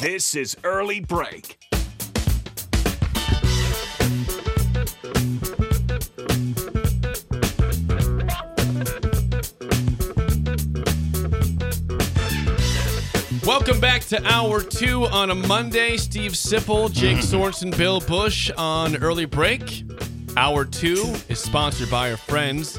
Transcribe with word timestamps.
This 0.00 0.34
is 0.34 0.56
Early 0.64 1.00
Break. 1.00 1.58
Welcome 13.44 13.78
back 13.78 14.00
to 14.04 14.22
hour 14.24 14.62
two 14.62 15.04
on 15.04 15.28
a 15.28 15.34
Monday. 15.34 15.98
Steve 15.98 16.32
Sipple, 16.32 16.90
Jake 16.90 17.18
Sorensen, 17.18 17.76
Bill 17.76 18.00
Busch 18.00 18.50
on 18.56 18.96
early 19.02 19.26
break. 19.26 19.84
Hour 20.34 20.64
two 20.64 21.14
is 21.28 21.40
sponsored 21.40 21.90
by 21.90 22.10
our 22.10 22.16
friends 22.16 22.78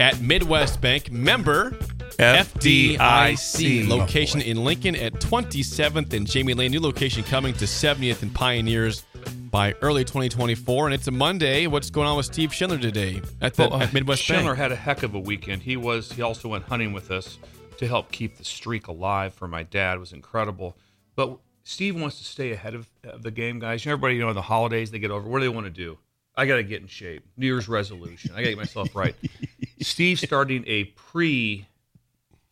at 0.00 0.20
Midwest 0.20 0.82
Bank. 0.82 1.10
Member 1.10 1.78
FDIC. 2.18 2.96
FDIC. 2.96 3.88
Location 3.88 4.40
in 4.40 4.64
Lincoln 4.64 4.96
at 4.96 5.14
27th 5.14 6.12
and 6.12 6.26
Jamie 6.26 6.52
Lane. 6.54 6.72
New 6.72 6.80
location 6.80 7.22
coming 7.22 7.54
to 7.54 7.64
70th 7.64 8.22
and 8.22 8.34
Pioneers 8.34 9.04
by 9.50 9.72
early 9.82 10.04
2024. 10.04 10.86
And 10.86 10.94
it's 10.94 11.06
a 11.06 11.12
Monday. 11.12 11.68
What's 11.68 11.90
going 11.90 12.08
on 12.08 12.16
with 12.16 12.26
Steve 12.26 12.52
Schindler 12.52 12.78
today 12.78 13.22
at, 13.40 13.54
the, 13.54 13.68
Well, 13.68 13.74
uh, 13.74 13.84
at 13.84 13.92
Midwest 13.92 14.22
Schindler 14.22 14.50
Bank? 14.52 14.58
had 14.58 14.72
a 14.72 14.76
heck 14.76 15.04
of 15.04 15.14
a 15.14 15.18
weekend. 15.20 15.62
He 15.62 15.76
was. 15.76 16.10
He 16.10 16.22
also 16.22 16.48
went 16.48 16.64
hunting 16.64 16.92
with 16.92 17.12
us 17.12 17.38
to 17.76 17.86
help 17.86 18.10
keep 18.10 18.36
the 18.36 18.44
streak 18.44 18.88
alive 18.88 19.32
for 19.32 19.46
my 19.46 19.62
dad. 19.62 19.96
It 19.98 20.00
was 20.00 20.12
incredible. 20.12 20.76
But 21.14 21.38
Steve 21.62 22.00
wants 22.00 22.18
to 22.18 22.24
stay 22.24 22.50
ahead 22.50 22.74
of, 22.74 22.90
of 23.04 23.22
the 23.22 23.30
game, 23.30 23.60
guys. 23.60 23.84
You 23.84 23.90
know, 23.90 23.92
everybody, 23.92 24.16
you 24.16 24.22
know, 24.22 24.32
the 24.32 24.42
holidays 24.42 24.90
they 24.90 24.98
get 24.98 25.12
over. 25.12 25.28
What 25.28 25.38
do 25.38 25.44
they 25.44 25.48
want 25.54 25.66
to 25.66 25.70
do? 25.70 25.98
I 26.34 26.46
got 26.46 26.56
to 26.56 26.64
get 26.64 26.80
in 26.82 26.88
shape. 26.88 27.24
New 27.36 27.46
Year's 27.46 27.68
resolution. 27.68 28.32
I 28.32 28.38
got 28.38 28.44
to 28.44 28.50
get 28.50 28.58
myself 28.58 28.96
right. 28.96 29.14
Steve's 29.80 30.20
starting 30.20 30.64
a 30.66 30.84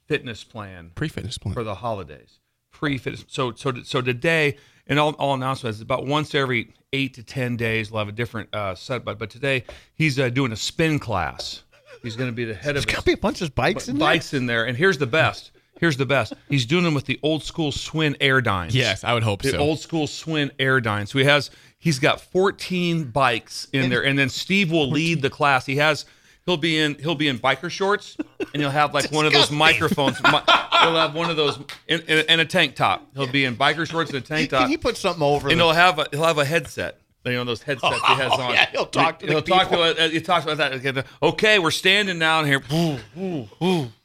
pre-fitness 0.07 0.45
plan 0.45 0.91
Pre-fitness 0.95 1.39
plan. 1.39 1.55
for 1.55 1.65
the 1.65 1.77
holidays. 1.77 2.39
Pre-fitness. 2.73 3.25
So 3.29 3.53
so 3.55 3.73
so 3.83 4.01
today, 4.03 4.57
and 4.87 4.99
all, 4.99 5.13
all 5.13 5.35
announcements 5.35 5.81
about 5.81 6.07
once 6.07 6.35
every 6.35 6.73
eight 6.93 7.15
to 7.15 7.23
ten 7.23 7.57
days 7.57 7.91
we'll 7.91 8.01
have 8.01 8.09
a 8.09 8.13
different 8.13 8.55
uh, 8.55 8.75
set. 8.75 9.05
But 9.05 9.19
but 9.19 9.31
today 9.31 9.65
he's 9.95 10.19
uh, 10.19 10.29
doing 10.29 10.53
a 10.53 10.57
spin 10.57 10.99
class. 10.99 11.63
He's 12.03 12.17
going 12.17 12.29
to 12.29 12.35
be 12.37 12.45
the 12.45 12.55
head 12.55 12.77
of 12.77 12.85
There's 12.85 12.95
got 12.95 13.01
to 13.01 13.07
be 13.07 13.13
a 13.13 13.17
bunch 13.17 13.41
of 13.41 13.55
bikes 13.55 13.89
in 13.89 13.99
there. 13.99 14.07
bikes 14.07 14.35
in 14.35 14.47
there. 14.47 14.67
And 14.67 14.77
here's 14.77 14.99
the 14.99 15.07
best. 15.07 15.51
Here's 15.81 15.97
the 15.97 16.07
best. 16.07 16.35
He's 16.49 16.67
doing 16.67 16.85
them 16.85 16.95
with 16.95 17.07
the 17.07 17.19
old 17.23 17.43
school 17.43 17.71
Schwinn 17.73 18.17
Airdynes. 18.19 18.75
Yes, 18.75 19.03
I 19.03 19.13
would 19.15 19.23
hope 19.23 19.43
so. 19.43 19.51
The 19.51 19.57
so. 19.57 19.63
old 19.63 19.81
school 19.81 20.07
Schwinn 20.07 20.51
Airdyne. 20.59 21.09
So 21.09 21.19
he 21.19 21.25
has 21.25 21.51
he's 21.79 21.99
got 21.99 22.21
14 22.21 23.05
bikes 23.05 23.69
in 23.73 23.91
there, 23.91 24.05
and 24.05 24.19
then 24.19 24.29
Steve 24.29 24.71
will 24.71 24.91
lead 24.91 25.23
the 25.23 25.31
class. 25.31 25.67
He 25.67 25.77
has 25.77 26.05
he'll 26.47 26.57
be 26.57 26.79
in 26.79 26.95
he'll 26.95 27.15
be 27.15 27.29
in 27.29 27.39
biker 27.39 27.71
shorts, 27.71 28.17
and 28.41 28.63
he'll 28.63 28.71
have 28.71 28.95
like 28.95 29.13
one 29.13 29.27
of 29.27 29.33
those 29.33 29.51
microphones. 29.51 30.23
Mi- 30.23 30.31
he'll 30.31 30.95
have 30.97 31.15
one 31.15 31.29
of 31.31 31.37
those 31.37 31.59
and, 31.89 32.03
and, 32.09 32.25
and 32.29 32.41
a 32.41 32.45
tank 32.47 32.75
top. 32.77 33.07
He'll 33.15 33.27
be 33.31 33.45
in 33.45 33.57
biker 33.57 33.89
shorts 33.89 34.11
and 34.13 34.19
a 34.23 34.27
tank 34.27 34.51
top, 34.51 34.63
Can 34.63 34.71
he 34.71 34.77
put 34.77 34.97
something 34.97 35.23
over? 35.23 35.49
and 35.51 35.61
the- 35.61 35.65
he'll 35.65 35.73
have 35.75 35.99
a 35.99 36.07
he'll 36.11 36.25
have 36.25 36.39
a 36.39 36.45
headset. 36.45 37.01
You 37.25 37.33
know 37.33 37.43
those 37.43 37.61
headsets 37.61 37.93
he 38.07 38.15
has 38.15 38.31
Oh, 38.37 38.41
on. 38.41 38.55
yeah, 38.55 38.71
he'll 38.71 38.87
talk 38.87 39.19
to 39.19 39.27
the 39.27 39.33
He'll 39.33 39.43
talk 39.43 39.63
people. 39.69 39.79
to 39.83 40.05
it. 40.05 40.13
He 40.13 40.21
talks 40.21 40.45
about 40.45 40.59
that. 40.59 40.75
Okay, 40.75 41.03
Okay, 41.21 41.59
we're 41.59 41.73
standing 41.73 42.21
down 42.21 42.47
here. 42.47 42.63
Ooh, 42.73 42.99
ooh. 43.21 43.49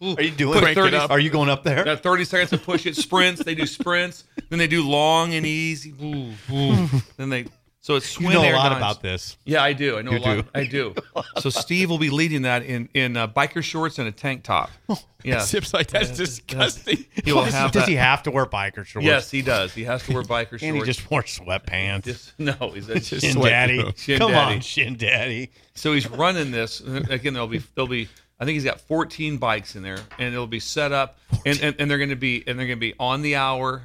Are 0.01 0.23
you 0.23 0.31
doing? 0.31 0.59
Put 0.59 0.73
30 0.73 0.97
Are 0.97 1.19
you 1.19 1.29
going 1.29 1.47
up 1.47 1.63
there? 1.63 1.83
Got 1.85 2.01
30 2.01 2.25
seconds 2.25 2.49
to 2.49 2.57
push 2.57 2.87
it. 2.87 2.95
Sprints. 2.95 3.43
They 3.43 3.53
do 3.53 3.67
sprints. 3.67 4.23
Then 4.49 4.57
they 4.57 4.65
do 4.65 4.81
long 4.89 5.35
and 5.35 5.45
easy. 5.45 5.93
Ooh, 6.01 6.31
ooh. 6.51 6.87
Then 7.17 7.29
they. 7.29 7.45
So 7.83 7.95
it's 7.95 8.19
You 8.19 8.29
know 8.29 8.43
a 8.43 8.53
lot 8.53 8.69
dives. 8.69 8.77
about 8.77 9.01
this. 9.01 9.37
Yeah, 9.43 9.63
I 9.63 9.73
do. 9.73 9.97
I 9.97 10.03
know 10.03 10.11
You 10.11 10.17
a 10.17 10.19
lot. 10.19 10.35
do. 10.37 10.43
I 10.53 10.65
do. 10.67 10.93
So 11.39 11.49
Steve 11.49 11.89
will 11.89 11.97
be 11.97 12.09
leading 12.11 12.43
that 12.43 12.63
in 12.63 12.89
in 12.93 13.17
uh, 13.17 13.27
biker 13.27 13.63
shorts 13.63 13.97
and 13.99 14.07
a 14.07 14.11
tank 14.11 14.43
top. 14.43 14.69
Yeah. 15.23 15.41
Sips 15.41 15.71
like 15.71 15.85
that's 15.87 16.09
disgusting. 16.17 17.05
He 17.23 17.31
will 17.31 17.43
have 17.43 17.71
Does 17.71 17.83
that. 17.83 17.89
he 17.89 17.93
have 17.95 18.23
to 18.23 18.31
wear 18.31 18.47
biker 18.47 18.83
shorts? 18.83 19.05
Yes, 19.05 19.29
he 19.29 19.43
does. 19.43 19.71
He 19.71 19.83
has 19.83 20.01
to 20.07 20.13
wear 20.13 20.23
biker 20.23 20.49
shorts. 20.49 20.63
And 20.63 20.75
he 20.75 20.81
just 20.81 21.11
wore 21.11 21.21
sweatpants. 21.21 22.05
Just- 22.05 22.39
no. 22.39 22.53
He's 22.73 22.89
a, 22.89 22.99
Shin 22.99 23.39
Daddy. 23.39 23.93
Shin 23.97 24.17
Come 24.17 24.31
Daddy. 24.31 24.55
on, 24.55 24.61
Shin 24.61 24.95
Daddy. 24.97 25.51
So 25.75 25.93
he's 25.93 26.07
running 26.09 26.49
this 26.49 26.79
again. 26.81 27.33
There'll 27.33 27.47
be 27.47 27.61
there'll 27.75 27.87
be 27.87 28.09
I 28.39 28.45
think 28.45 28.55
he's 28.55 28.63
got 28.63 28.81
14 28.81 29.37
bikes 29.37 29.75
in 29.75 29.83
there, 29.83 29.99
and 30.17 30.33
it'll 30.33 30.47
be 30.47 30.59
set 30.59 30.91
up, 30.91 31.19
and, 31.45 31.59
and, 31.61 31.75
and 31.77 31.91
they're 31.91 31.99
going 31.99 32.09
to 32.09 32.15
be 32.15 32.43
and 32.47 32.57
they're 32.57 32.65
going 32.65 32.79
to 32.79 32.81
be 32.81 32.95
on 32.99 33.21
the 33.21 33.35
hour, 33.35 33.83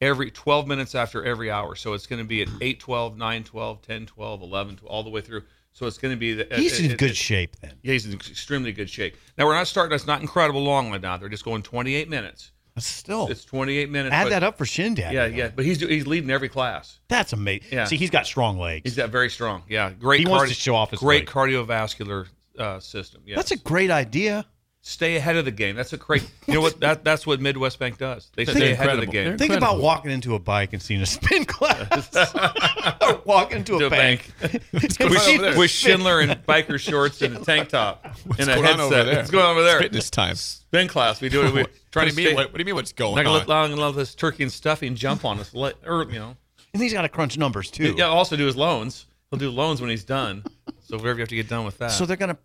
every 0.00 0.30
12 0.30 0.66
minutes 0.66 0.94
after 0.94 1.24
every 1.24 1.50
hour. 1.50 1.74
So 1.74 1.92
it's 1.92 2.06
going 2.06 2.20
to 2.22 2.28
be 2.28 2.42
at 2.42 2.48
8, 2.60 2.80
12, 2.80 3.16
9, 3.16 3.44
12, 3.44 3.82
10, 3.82 4.06
12, 4.06 4.42
11, 4.42 4.76
12, 4.76 4.90
all 4.92 5.02
the 5.02 5.10
way 5.10 5.20
through. 5.20 5.42
So 5.72 5.86
it's 5.86 5.98
going 5.98 6.12
to 6.14 6.18
be 6.18 6.34
the, 6.34 6.46
He's 6.56 6.78
it- 6.78 6.84
in 6.86 6.90
it- 6.92 6.98
good 6.98 7.10
it- 7.10 7.16
shape 7.16 7.56
then. 7.60 7.74
Yeah, 7.82 7.92
he's 7.92 8.06
in 8.06 8.12
extremely 8.12 8.72
good 8.72 8.90
shape. 8.90 9.16
Now 9.36 9.46
we're 9.46 9.54
not 9.54 9.66
starting. 9.68 9.94
It's 9.94 10.06
not 10.06 10.20
incredible 10.20 10.62
long 10.62 10.90
right 10.90 11.00
now. 11.00 11.16
They're 11.16 11.28
just 11.28 11.44
going 11.44 11.62
28 11.62 12.08
minutes. 12.08 12.52
Still, 12.78 13.26
It's 13.26 13.44
28 13.44 13.90
minutes. 13.90 14.12
add 14.14 14.24
but- 14.24 14.30
that 14.30 14.42
up 14.44 14.56
for 14.56 14.64
Shin 14.64 14.94
Daddy. 14.94 15.16
Yeah, 15.16 15.26
yeah. 15.26 15.48
But 15.48 15.64
he's 15.64 15.80
he's 15.80 16.06
leading 16.06 16.30
every 16.30 16.48
class. 16.48 17.00
That's 17.08 17.32
amazing. 17.32 17.66
Yeah. 17.72 17.86
See, 17.86 17.96
he's 17.96 18.10
got 18.10 18.24
strong 18.24 18.56
legs. 18.56 18.82
He's 18.84 18.94
got 18.96 19.10
very 19.10 19.30
strong. 19.30 19.64
Yeah, 19.68 19.90
great. 19.90 20.20
He 20.20 20.26
wants 20.26 20.48
to 20.50 20.54
show 20.54 20.76
off 20.76 20.90
his 20.92 21.00
great 21.00 21.26
leg. 21.26 21.34
cardiovascular 21.34 22.28
uh, 22.56 22.78
system. 22.78 23.22
Yes. 23.26 23.34
That's 23.36 23.50
a 23.50 23.56
great 23.56 23.90
idea. 23.90 24.46
Stay 24.82 25.16
ahead 25.16 25.36
of 25.36 25.44
the 25.44 25.50
game. 25.50 25.76
That's 25.76 25.92
a 25.92 25.96
great. 25.96 26.28
You 26.46 26.54
know 26.54 26.60
what? 26.60 26.80
That 26.80 27.04
that's 27.04 27.26
what 27.26 27.40
Midwest 27.40 27.78
Bank 27.78 27.98
does. 27.98 28.30
They 28.34 28.44
They're 28.44 28.54
stay 28.54 28.72
ahead 28.72 28.88
of 28.90 29.00
the 29.00 29.06
game. 29.06 29.36
Think 29.38 29.52
about 29.52 29.80
walking 29.80 30.10
into 30.10 30.34
a 30.34 30.38
bike 30.38 30.72
and 30.72 30.80
seeing 30.82 31.00
a 31.02 31.06
spin 31.06 31.44
class, 31.44 32.08
or 33.02 33.22
walking 33.24 33.58
into 33.58 33.76
a, 33.76 33.78
To 33.80 33.86
a 33.86 33.90
bank. 33.90 34.32
going 34.40 34.60
with, 34.72 35.40
on 35.54 35.58
with 35.58 35.70
Schindler 35.70 36.20
in 36.20 36.30
biker 36.48 36.78
shorts 36.78 37.22
and 37.22 37.36
a 37.36 37.44
tank 37.44 37.68
top 37.70 38.04
and 38.38 38.48
a 38.50 38.54
going 38.54 38.66
on 38.66 38.80
over 38.80 38.94
headset. 38.94 39.06
there? 39.06 39.16
What's 39.16 39.30
going 39.30 39.44
on 39.44 39.50
over 39.52 39.62
there? 39.64 39.80
Fitness 39.80 40.10
time. 40.10 40.34
Spin 40.36 40.88
class. 40.88 41.20
We 41.20 41.28
do 41.28 41.44
it. 41.46 41.52
We 41.52 41.62
What 41.62 41.70
trying 41.90 42.08
do 42.08 42.14
to 42.14 42.20
you 42.22 42.28
mean? 42.28 42.36
What, 42.36 42.46
what 42.52 42.54
do 42.54 42.60
you 42.60 42.64
mean? 42.66 42.74
What's 42.74 42.92
going 42.92 43.16
not 43.16 43.26
on? 43.26 43.32
let, 43.38 43.48
not 43.48 43.68
gonna 43.68 43.80
let 43.80 43.94
this 43.96 44.14
turkey 44.14 44.42
and 44.42 44.52
stuffing 44.52 44.94
jump 44.94 45.24
on 45.24 45.38
us. 45.40 45.54
Let, 45.54 45.74
or 45.86 46.04
you 46.04 46.18
know, 46.18 46.36
And 46.72 46.82
he's 46.82 46.92
got 46.92 47.02
to 47.02 47.08
crunch 47.08 47.36
numbers 47.38 47.70
too. 47.70 47.94
yeah. 47.96 48.04
Also 48.06 48.36
do 48.36 48.46
his 48.46 48.56
loans. 48.56 49.06
He'll 49.30 49.38
do 49.38 49.50
loans 49.50 49.80
when 49.80 49.90
he's 49.90 50.04
done. 50.04 50.42
So 50.84 50.96
whatever 50.96 51.14
you 51.18 51.20
have 51.20 51.28
to 51.28 51.36
get 51.36 51.48
done 51.48 51.66
with 51.66 51.76
that. 51.78 51.90
So 51.90 52.06
they're 52.06 52.16
gonna 52.16 52.38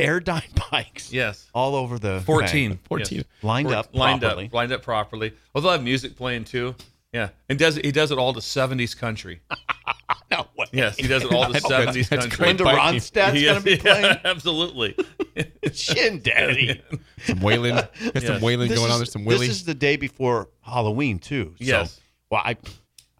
airdyne 0.00 0.42
bikes. 0.70 1.12
yes. 1.12 1.48
all 1.54 1.74
over 1.74 1.98
the 1.98 2.20
14. 2.26 2.70
bank. 2.70 2.80
14. 2.88 3.18
Yes. 3.18 3.24
lined 3.42 3.68
Four- 3.68 3.76
up 3.76 3.88
lined 3.94 4.20
properly. 4.20 4.46
up, 4.46 4.52
lined 4.54 4.72
up 4.72 4.82
properly. 4.82 5.32
Well, 5.54 5.62
they'll 5.62 5.72
have 5.72 5.82
music 5.82 6.16
playing 6.16 6.44
too. 6.44 6.74
Yeah, 7.12 7.30
and 7.48 7.58
does 7.58 7.76
he 7.76 7.92
does 7.92 8.10
it 8.10 8.18
all 8.18 8.34
to 8.34 8.40
'70s 8.40 8.96
country? 8.96 9.40
No 10.28 10.44
way. 10.58 10.66
Yes, 10.72 10.96
he 10.96 11.06
does 11.06 11.22
it 11.22 11.32
all 11.32 11.44
to 11.52 11.52
'70s 11.60 12.08
that's 12.08 12.26
country. 12.26 12.30
great. 12.36 12.46
Linda 12.48 12.64
biking. 12.64 12.98
Ronstadt's 12.98 13.40
Yes, 13.40 13.52
gonna 13.52 13.60
be 13.60 13.70
yeah, 13.72 13.78
playing. 13.78 14.16
absolutely. 14.24 14.96
Shin 15.72 16.20
Daddy. 16.20 16.82
Some 17.24 17.40
wailing. 17.40 17.76
Got 17.76 17.94
some 17.96 18.22
Yes. 18.22 18.42
wailing 18.42 18.68
This 18.68 18.78
going 18.78 18.90
on. 18.90 18.98
There's 18.98 19.12
some 19.12 19.24
willy. 19.24 19.46
This 19.46 19.56
is 19.58 19.64
the 19.64 19.74
day 19.74 19.94
before 19.96 20.48
Halloween 20.62 21.20
too. 21.20 21.50
So, 21.58 21.64
Yes. 21.64 22.00
Well, 22.28 22.42
I, 22.44 22.56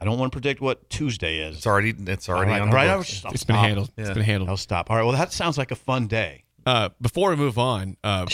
I 0.00 0.04
don't 0.04 0.18
want 0.18 0.32
to 0.32 0.36
predict 0.36 0.60
what 0.60 0.90
Tuesday 0.90 1.38
is. 1.38 1.58
It's 1.58 1.66
already 1.66 1.94
it's 1.96 2.28
already 2.28 2.50
All 2.50 2.56
right, 2.58 2.62
on 2.62 2.70
the 2.70 2.76
all 2.76 2.82
right, 2.82 2.90
I 2.90 2.96
books. 2.96 3.08
just, 3.08 3.24
it's 3.26 3.44
been 3.44 3.54
Stop. 3.54 3.64
handled. 3.66 3.90
It's 3.96 4.10
been 4.10 4.22
handled. 4.24 4.50
I'll 4.50 4.56
stop. 4.56 4.90
All 4.90 4.96
right. 4.96 5.04
Well, 5.04 5.16
that 5.16 5.32
sounds 5.32 5.56
like 5.56 5.70
a 5.70 5.76
fun 5.76 6.08
day. 6.08 6.42
Uh, 6.66 6.88
before 7.00 7.30
we 7.30 7.36
move 7.36 7.58
on, 7.58 7.96
uh, 8.02 8.26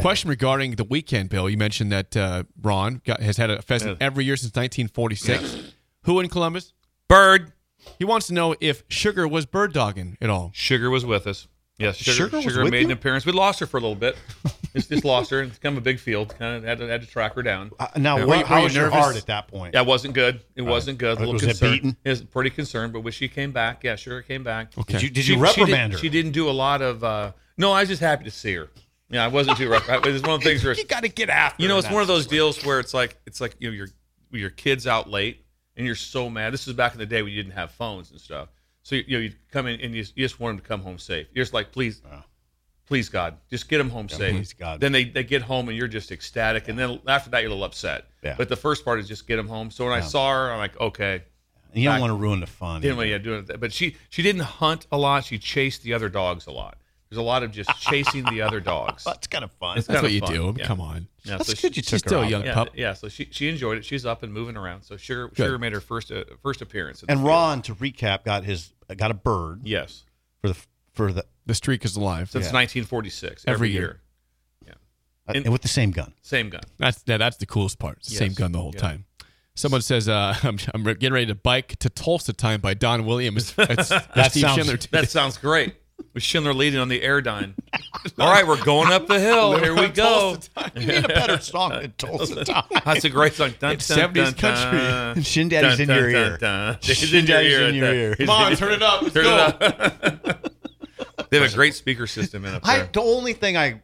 question 0.00 0.30
regarding 0.30 0.72
the 0.76 0.84
weekend, 0.84 1.28
Bill. 1.28 1.50
You 1.50 1.58
mentioned 1.58 1.92
that 1.92 2.16
uh, 2.16 2.44
Ron 2.62 3.02
got, 3.04 3.20
has 3.20 3.36
had 3.36 3.50
a 3.50 3.60
pheasant 3.60 3.98
every 4.00 4.24
year 4.24 4.36
since 4.36 4.54
1946. 4.56 5.74
Who 6.04 6.18
in 6.20 6.28
Columbus? 6.30 6.72
Bird. 7.08 7.52
He 7.98 8.04
wants 8.06 8.26
to 8.28 8.32
know 8.34 8.54
if 8.60 8.82
Sugar 8.88 9.28
was 9.28 9.44
bird 9.44 9.74
dogging 9.74 10.16
at 10.22 10.30
all. 10.30 10.50
Sugar 10.54 10.88
was 10.88 11.04
with 11.04 11.26
us. 11.26 11.46
Yes, 11.76 11.96
Sugar, 11.96 12.30
Sugar 12.30 12.42
Sugar 12.42 12.62
with 12.62 12.70
made 12.72 12.80
you? 12.80 12.86
an 12.86 12.92
appearance. 12.92 13.26
We 13.26 13.32
lost 13.32 13.60
her 13.60 13.66
for 13.66 13.76
a 13.76 13.80
little 13.80 13.96
bit. 13.96 14.16
just, 14.74 14.88
just 14.88 15.04
lost 15.04 15.30
her. 15.30 15.42
It's 15.42 15.58
kind 15.58 15.76
of 15.76 15.82
a 15.82 15.84
big 15.84 15.98
field. 15.98 16.34
Kind 16.38 16.56
of 16.56 16.64
had 16.64 16.78
to, 16.78 16.86
had 16.88 17.02
to 17.02 17.06
track 17.06 17.34
her 17.34 17.42
down. 17.42 17.72
Uh, 17.78 17.88
now, 17.96 18.16
Were 18.18 18.26
what, 18.26 18.46
how 18.46 18.62
was 18.62 18.74
your 18.74 18.84
nervous? 18.84 18.98
heart 18.98 19.16
at 19.16 19.26
that 19.26 19.48
point? 19.48 19.74
Yeah, 19.74 19.80
it 19.82 19.86
wasn't 19.86 20.14
good. 20.14 20.40
It 20.54 20.62
wasn't 20.62 20.98
good. 20.98 21.16
A 21.18 21.20
little 21.20 21.34
Was 21.34 21.42
it 21.42 21.46
concerned. 21.48 21.72
beaten? 21.72 21.96
It 22.04 22.08
was 22.10 22.22
pretty 22.22 22.50
concerned, 22.50 22.92
but 22.94 23.00
when 23.00 23.12
she 23.12 23.28
came 23.28 23.50
back, 23.52 23.82
yeah, 23.84 23.96
Sugar 23.96 24.22
came 24.22 24.44
back. 24.44 24.68
Okay. 24.78 24.94
Did 24.94 25.02
you, 25.02 25.10
did 25.10 25.24
She- 25.24 25.32
you 25.34 25.38
reprimand 25.40 25.68
she 25.74 25.74
did, 25.74 25.92
her? 25.92 25.98
She 25.98 26.08
didn't 26.08 26.32
do 26.32 26.48
a 26.48 26.52
lot 26.52 26.80
of. 26.80 27.04
Uh, 27.04 27.32
no, 27.56 27.72
I 27.72 27.80
was 27.80 27.88
just 27.88 28.00
happy 28.00 28.24
to 28.24 28.30
see 28.30 28.54
her. 28.54 28.68
Yeah, 29.10 29.24
I 29.24 29.28
wasn't 29.28 29.58
too 29.58 29.68
rough. 29.68 29.88
It's 29.88 30.22
one 30.22 30.34
of 30.36 30.40
the 30.40 30.48
things 30.48 30.64
where 30.64 30.74
You 30.78 30.86
got 30.86 31.02
to 31.02 31.08
get 31.08 31.30
after. 31.30 31.62
You 31.62 31.68
know, 31.68 31.78
it's 31.78 31.90
one 31.90 32.02
of 32.02 32.08
those 32.08 32.26
deals 32.26 32.64
where 32.64 32.80
it's 32.80 32.94
like 32.94 33.16
it's 33.26 33.40
like 33.40 33.54
you 33.58 33.68
know 33.68 33.74
your 33.74 33.88
your 34.32 34.50
kid's 34.50 34.86
out 34.86 35.08
late 35.08 35.44
and 35.76 35.86
you're 35.86 35.94
so 35.94 36.30
mad. 36.30 36.52
This 36.52 36.66
is 36.66 36.74
back 36.74 36.92
in 36.92 36.98
the 36.98 37.06
day 37.06 37.22
when 37.22 37.32
you 37.32 37.42
didn't 37.42 37.54
have 37.54 37.70
phones 37.72 38.10
and 38.10 38.20
stuff. 38.20 38.48
So 38.82 38.96
you, 38.96 39.04
you 39.06 39.16
know 39.16 39.22
you 39.22 39.32
come 39.50 39.66
in 39.66 39.80
and 39.80 39.94
you, 39.94 40.04
you 40.14 40.24
just 40.24 40.40
want 40.40 40.56
them 40.56 40.62
to 40.62 40.68
come 40.68 40.82
home 40.82 40.98
safe. 40.98 41.26
You're 41.32 41.44
just 41.44 41.54
like, 41.54 41.72
please, 41.72 42.02
please 42.86 43.08
God, 43.08 43.36
just 43.50 43.68
get 43.68 43.78
them 43.78 43.90
home 43.90 44.08
safe. 44.08 44.34
please, 44.34 44.52
God. 44.52 44.80
Then 44.80 44.92
they, 44.92 45.04
they 45.04 45.24
get 45.24 45.42
home 45.42 45.68
and 45.68 45.76
you're 45.76 45.88
just 45.88 46.10
ecstatic, 46.10 46.68
and 46.68 46.78
then 46.78 47.00
after 47.06 47.30
that 47.30 47.40
you're 47.40 47.50
a 47.50 47.54
little 47.54 47.64
upset. 47.64 48.06
Yeah. 48.22 48.34
But 48.36 48.48
the 48.48 48.56
first 48.56 48.84
part 48.84 49.00
is 49.00 49.08
just 49.08 49.26
get 49.26 49.36
them 49.36 49.48
home. 49.48 49.70
So 49.70 49.84
when 49.84 49.94
I 49.94 50.00
saw 50.00 50.32
her, 50.32 50.52
I'm 50.52 50.58
like, 50.58 50.78
okay. 50.80 51.22
And 51.72 51.82
you 51.82 51.88
don't 51.88 51.94
back- 51.94 52.00
want 52.02 52.10
to 52.10 52.16
ruin 52.16 52.40
the 52.40 52.46
fun. 52.46 52.80
Didn't 52.80 52.98
either. 52.98 53.12
want 53.12 53.24
to 53.24 53.42
do 53.46 53.52
it, 53.54 53.60
but 53.60 53.72
she 53.72 53.96
she 54.10 54.22
didn't 54.22 54.42
hunt 54.42 54.86
a 54.92 54.98
lot. 54.98 55.24
She 55.24 55.38
chased 55.38 55.82
the 55.82 55.94
other 55.94 56.08
dogs 56.08 56.46
a 56.46 56.52
lot. 56.52 56.78
There's 57.14 57.22
a 57.22 57.26
lot 57.26 57.44
of 57.44 57.52
just 57.52 57.70
chasing 57.80 58.24
the 58.24 58.42
other 58.42 58.58
dogs. 58.58 59.04
That's 59.06 59.28
kind 59.28 59.44
of 59.44 59.52
fun. 59.52 59.78
It's 59.78 59.86
That's 59.86 60.02
what 60.02 60.10
you 60.10 60.20
fun. 60.20 60.32
do. 60.32 60.54
Yeah. 60.58 60.66
Come 60.66 60.80
on. 60.80 61.06
Yeah, 61.22 61.36
That's 61.36 61.46
so 61.48 61.52
good. 61.52 61.58
she- 61.60 61.66
You 61.68 61.72
took 61.74 61.84
she's 61.84 61.90
her 61.92 61.98
still 61.98 62.22
a 62.22 62.26
young 62.26 62.44
yeah, 62.44 62.54
pup. 62.54 62.68
yeah. 62.74 62.92
So 62.94 63.08
she 63.08 63.28
she 63.30 63.48
enjoyed 63.48 63.78
it. 63.78 63.84
She's 63.84 64.04
up 64.04 64.22
and 64.24 64.32
moving 64.32 64.56
around. 64.56 64.82
So 64.82 64.96
Sugar 64.96 65.30
Sugar 65.36 65.58
made 65.58 65.72
her 65.72 65.80
first 65.80 66.10
uh, 66.10 66.24
first 66.42 66.60
appearance. 66.60 67.02
at 67.02 67.06
the 67.06 67.12
And 67.12 67.20
field. 67.20 67.28
Ron, 67.28 67.62
to 67.62 67.74
recap, 67.76 68.24
got 68.24 68.42
his 68.44 68.72
got 68.96 69.10
a 69.10 69.14
bird 69.14 69.60
yes, 69.62 70.02
for 70.40 70.48
the 70.48 70.56
for 70.92 71.12
the 71.12 71.24
The 71.46 71.54
streak 71.54 71.84
is 71.84 71.96
alive. 71.96 72.30
since 72.30 72.46
1946, 72.52 73.44
every, 73.46 73.54
Every 73.54 73.70
year. 73.70 74.00
year. 74.66 74.74
uh, 75.28 75.32
And- 75.34 75.48
with 75.52 75.62
the 75.62 75.68
same 75.68 75.90
gun. 75.92 76.12
same 76.22 76.50
gun. 76.50 76.62
That's 76.78 77.00
that, 77.04 77.18
that's 77.18 77.36
the 77.36 77.46
coolest 77.46 77.78
part. 77.78 77.98
It's 77.98 78.08
the 78.08 78.16
same 78.16 78.32
gun 78.34 78.52
the 78.52 78.58
whole 78.60 78.72
Yeah. 78.74 78.80
time. 78.80 79.04
Someone 79.56 79.82
says, 79.82 80.08
uh, 80.08 80.34
I'm, 80.42 80.58
I'm 80.74 80.82
getting 80.82 81.12
ready 81.12 81.26
to 81.26 81.34
bike 81.36 81.76
to 81.78 81.88
Tulsa 81.88 82.32
Time 82.32 82.60
by 82.60 82.74
Don 82.74 83.06
Williams. 83.06 83.52
That's, 83.56 83.88
That 83.88 84.32
sounds- 84.32 84.88
That 84.88 85.08
sounds 85.10 85.38
great. 85.38 85.76
With 86.14 86.22
Schindler 86.22 86.54
leading 86.54 86.78
on 86.78 86.86
the 86.88 87.00
Airdyne. 87.00 87.54
All 88.20 88.30
right, 88.30 88.46
we're 88.46 88.62
going 88.64 88.92
up 88.92 89.08
the 89.08 89.18
hill. 89.18 89.58
Here 89.58 89.74
we 89.74 89.88
go. 89.88 90.36
You 90.76 90.86
need 90.86 91.04
a 91.04 91.08
better 91.08 91.40
song 91.40 91.70
than 91.70 91.92
Tulsa 91.98 92.44
Time. 92.44 92.62
That's 92.84 93.04
a 93.04 93.10
great 93.10 93.32
song. 93.34 93.52
Dun, 93.58 93.72
It's 93.72 93.88
dun, 93.88 93.98
70s 93.98 94.14
dun, 94.14 94.34
country. 94.34 94.78
dun. 94.78 95.22
Shin 95.24 95.48
Daddy's 95.48 95.80
in 95.80 95.88
your 95.88 96.12
dun, 96.12 96.22
ear. 96.22 96.36
dun, 96.38 96.38
dun. 96.40 96.78
Shin 96.82 96.94
He's 96.94 97.12
in 97.14 97.26
your 97.26 97.36
Daddy's 97.36 97.52
ear 97.52 97.68
in 97.68 97.74
your 97.74 97.92
ear. 97.94 98.16
Come 98.16 98.30
on, 98.30 98.54
turn 98.54 98.72
it 98.72 98.82
up. 98.82 99.02
Let's 99.02 99.14
Turn 99.14 99.24
go. 99.24 99.46
it 99.60 99.62
up. 99.62 101.30
they 101.30 101.40
have 101.40 101.50
a 101.52 101.54
great 101.54 101.74
speaker 101.74 102.06
system 102.06 102.44
in 102.44 102.54
up 102.54 102.62
I, 102.64 102.76
there. 102.78 102.90
the 102.92 103.02
only 103.02 103.32
thing 103.32 103.56
I 103.56 103.82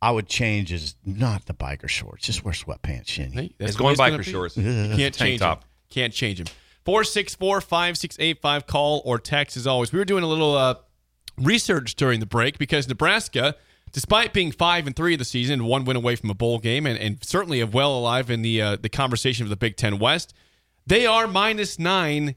I 0.00 0.12
would 0.12 0.28
change 0.28 0.72
is 0.72 0.94
not 1.04 1.46
the 1.46 1.54
biker 1.54 1.88
shorts. 1.88 2.24
Just 2.24 2.44
wear 2.44 2.54
sweatpants, 2.54 3.08
Shinny. 3.08 3.30
Hey, 3.34 3.54
that's 3.58 3.70
It's 3.70 3.76
going 3.78 3.96
biker 3.96 4.22
shorts. 4.22 4.56
You 4.56 4.62
can't 4.64 4.96
Tank 4.98 5.14
change 5.16 5.40
top. 5.40 5.62
him. 5.64 5.68
Can't 5.90 6.12
change 6.12 6.40
him. 6.40 6.46
464 6.84 7.60
5685. 7.62 8.66
Call 8.68 9.02
or 9.04 9.18
text 9.18 9.56
as 9.56 9.66
always. 9.66 9.92
We 9.92 9.98
were 9.98 10.04
doing 10.04 10.22
a 10.24 10.26
little 10.28 10.54
uh, 10.56 10.74
research 11.38 11.94
during 11.96 12.20
the 12.20 12.26
break 12.26 12.58
because 12.58 12.88
Nebraska, 12.88 13.54
despite 13.92 14.32
being 14.32 14.52
5 14.52 14.86
and 14.86 14.96
3 14.96 15.14
of 15.14 15.18
the 15.18 15.24
season, 15.24 15.64
one 15.64 15.84
win 15.84 15.96
away 15.96 16.16
from 16.16 16.30
a 16.30 16.34
bowl 16.34 16.58
game, 16.58 16.86
and, 16.86 16.98
and 16.98 17.22
certainly 17.24 17.60
of 17.60 17.74
well 17.74 17.96
alive 17.96 18.30
in 18.30 18.42
the, 18.42 18.60
uh, 18.60 18.76
the 18.76 18.88
conversation 18.88 19.44
of 19.44 19.50
the 19.50 19.56
Big 19.56 19.76
Ten 19.76 19.98
West, 19.98 20.34
they 20.86 21.06
are 21.06 21.26
minus 21.26 21.78
nine 21.78 22.34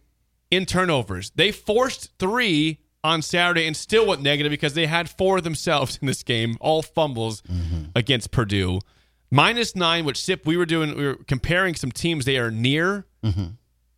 in 0.51 0.65
turnovers. 0.65 1.31
They 1.35 1.51
forced 1.51 2.11
three 2.19 2.79
on 3.03 3.21
Saturday 3.21 3.67
and 3.67 3.77
still 3.77 4.07
went 4.07 4.21
negative 4.21 4.49
because 4.49 4.73
they 4.73 4.87
had 4.87 5.09
four 5.09 5.39
themselves 5.41 5.97
in 6.01 6.07
this 6.07 6.23
game, 6.23 6.57
all 6.59 6.81
fumbles 6.81 7.43
against 7.95 8.31
Purdue. 8.31 8.79
Minus 9.31 9.75
nine, 9.75 10.05
which 10.05 10.21
Sip, 10.21 10.45
we 10.45 10.55
were 10.55 10.65
doing, 10.65 10.95
we 10.95 11.05
were 11.05 11.15
comparing 11.27 11.75
some 11.75 11.91
teams 11.91 12.25
they 12.25 12.37
are 12.37 12.51
near 12.51 13.05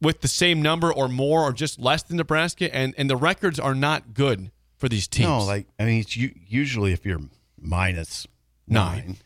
with 0.02 0.22
the 0.22 0.28
same 0.28 0.62
number 0.62 0.92
or 0.92 1.08
more 1.08 1.42
or 1.44 1.52
just 1.54 1.80
less 1.80 2.04
than 2.04 2.18
Nebraska, 2.18 2.74
and, 2.74 2.94
and 2.98 3.10
the 3.10 3.18
records 3.18 3.60
are 3.60 3.76
not 3.76 4.14
good 4.14 4.52
for 4.78 4.88
these 4.90 5.08
teams. 5.08 5.28
No, 5.28 5.44
like 5.44 5.68
I 5.80 5.86
mean, 5.86 6.00
it's 6.02 6.16
u- 6.16 6.34
usually 6.48 6.94
if 6.94 7.06
you're 7.06 7.22
minus 7.60 8.28
nine, 8.68 8.98
Nine. 8.98 9.18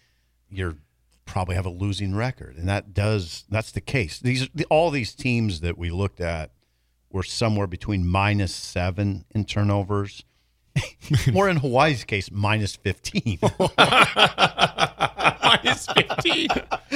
you're 0.49 0.75
probably 1.25 1.55
have 1.55 1.65
a 1.65 1.69
losing 1.69 2.15
record, 2.15 2.57
and 2.57 2.67
that 2.67 2.93
does 2.93 3.45
that's 3.49 3.71
the 3.71 3.81
case. 3.81 4.19
These 4.19 4.49
the, 4.53 4.65
all 4.65 4.89
these 4.91 5.13
teams 5.15 5.61
that 5.61 5.77
we 5.77 5.89
looked 5.89 6.19
at 6.21 6.51
were 7.11 7.23
somewhere 7.23 7.67
between 7.67 8.07
minus 8.07 8.53
seven 8.55 9.25
in 9.31 9.45
turnovers, 9.45 10.23
or 11.35 11.49
in 11.49 11.57
Hawaii's 11.57 12.03
case, 12.03 12.29
minus 12.31 12.75
fifteen. 12.75 13.39
minus 15.43 15.85
15. 15.87 16.47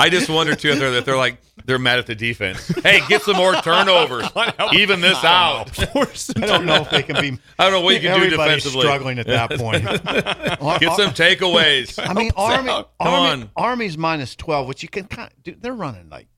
I 0.00 0.08
just 0.10 0.28
wonder 0.28 0.54
too 0.54 0.70
if 0.70 0.78
they're, 0.78 0.92
if 0.94 1.04
they're 1.04 1.16
like 1.16 1.38
they're 1.66 1.78
mad 1.78 1.98
at 1.98 2.06
the 2.06 2.14
defense. 2.14 2.66
Hey, 2.82 3.00
get 3.08 3.22
some 3.22 3.36
more 3.36 3.54
turnovers. 3.62 4.24
Even 4.72 5.00
this 5.00 5.22
out. 5.24 5.74
Force 5.92 6.28
them 6.28 6.44
I 6.44 6.46
don't 6.46 6.66
know 6.66 6.82
if 6.82 6.90
they 6.90 7.02
can 7.02 7.20
be. 7.20 7.38
I 7.58 7.64
don't 7.64 7.72
know 7.72 7.80
what 7.80 7.94
you 7.94 8.00
can 8.00 8.18
do 8.18 8.24
Everybody's 8.24 8.62
defensively. 8.62 8.82
struggling 8.82 9.18
at 9.18 9.26
that 9.26 9.50
point. 9.58 9.82
Get 9.82 10.96
some 10.96 11.10
takeaways. 11.14 11.98
I 12.04 12.12
mean, 12.14 12.30
Army, 12.36 12.68
Come 12.68 12.84
Army 13.00 13.42
on. 13.42 13.50
Army's 13.56 13.98
minus 13.98 14.34
twelve, 14.36 14.66
which 14.68 14.82
you 14.82 14.88
can 14.88 15.04
kind 15.06 15.30
of 15.32 15.42
do. 15.42 15.54
They're 15.60 15.72
running 15.74 16.08
like 16.08 16.28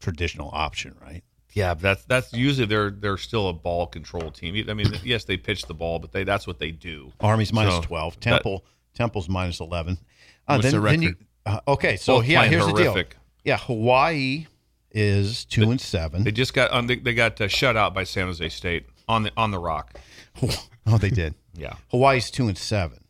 traditional 0.00 0.50
option, 0.52 0.94
right? 1.00 1.22
Yeah, 1.52 1.74
but 1.74 1.82
that's 1.82 2.04
that's 2.04 2.32
usually 2.32 2.66
they're 2.66 2.90
they're 2.90 3.16
still 3.16 3.48
a 3.48 3.52
ball 3.52 3.86
control 3.86 4.30
team. 4.30 4.54
I 4.68 4.74
mean, 4.74 4.86
yes, 5.02 5.24
they 5.24 5.36
pitch 5.36 5.66
the 5.66 5.74
ball, 5.74 5.98
but 5.98 6.12
they 6.12 6.24
that's 6.24 6.46
what 6.46 6.58
they 6.58 6.70
do. 6.70 7.12
Army's 7.20 7.52
minus 7.52 7.74
So, 7.76 7.80
twelve. 7.82 8.14
that- 8.14 8.20
Temple 8.20 8.64
Temple's 8.94 9.28
minus 9.28 9.60
eleven. 9.60 9.98
Uh, 10.46 10.54
What's 10.56 10.70
then, 10.70 10.80
the 10.80 10.88
then 10.88 11.02
you, 11.02 11.08
record? 11.10 11.26
uh, 11.46 11.60
okay, 11.72 11.96
so 11.96 12.16
Both 12.16 12.26
yeah, 12.26 12.38
playing 12.40 12.52
here's 12.52 12.66
the 12.66 12.72
deal. 12.72 12.92
horrific. 12.92 13.16
Yeah, 13.48 13.56
Hawaii 13.56 14.44
is 14.90 15.46
two 15.46 15.70
and 15.70 15.80
seven. 15.80 16.22
They 16.22 16.32
just 16.32 16.52
got 16.52 16.70
um, 16.70 16.86
they, 16.86 16.96
they 16.96 17.14
got 17.14 17.40
uh, 17.40 17.48
shut 17.48 17.78
out 17.78 17.94
by 17.94 18.04
San 18.04 18.26
Jose 18.26 18.46
State 18.50 18.84
on 19.08 19.22
the 19.22 19.32
on 19.38 19.52
the 19.52 19.58
rock. 19.58 19.98
oh, 20.86 20.98
they 20.98 21.08
did. 21.08 21.34
Yeah, 21.54 21.76
Hawaii's 21.90 22.30
two 22.30 22.48
and 22.48 22.58
seven. 22.58 23.04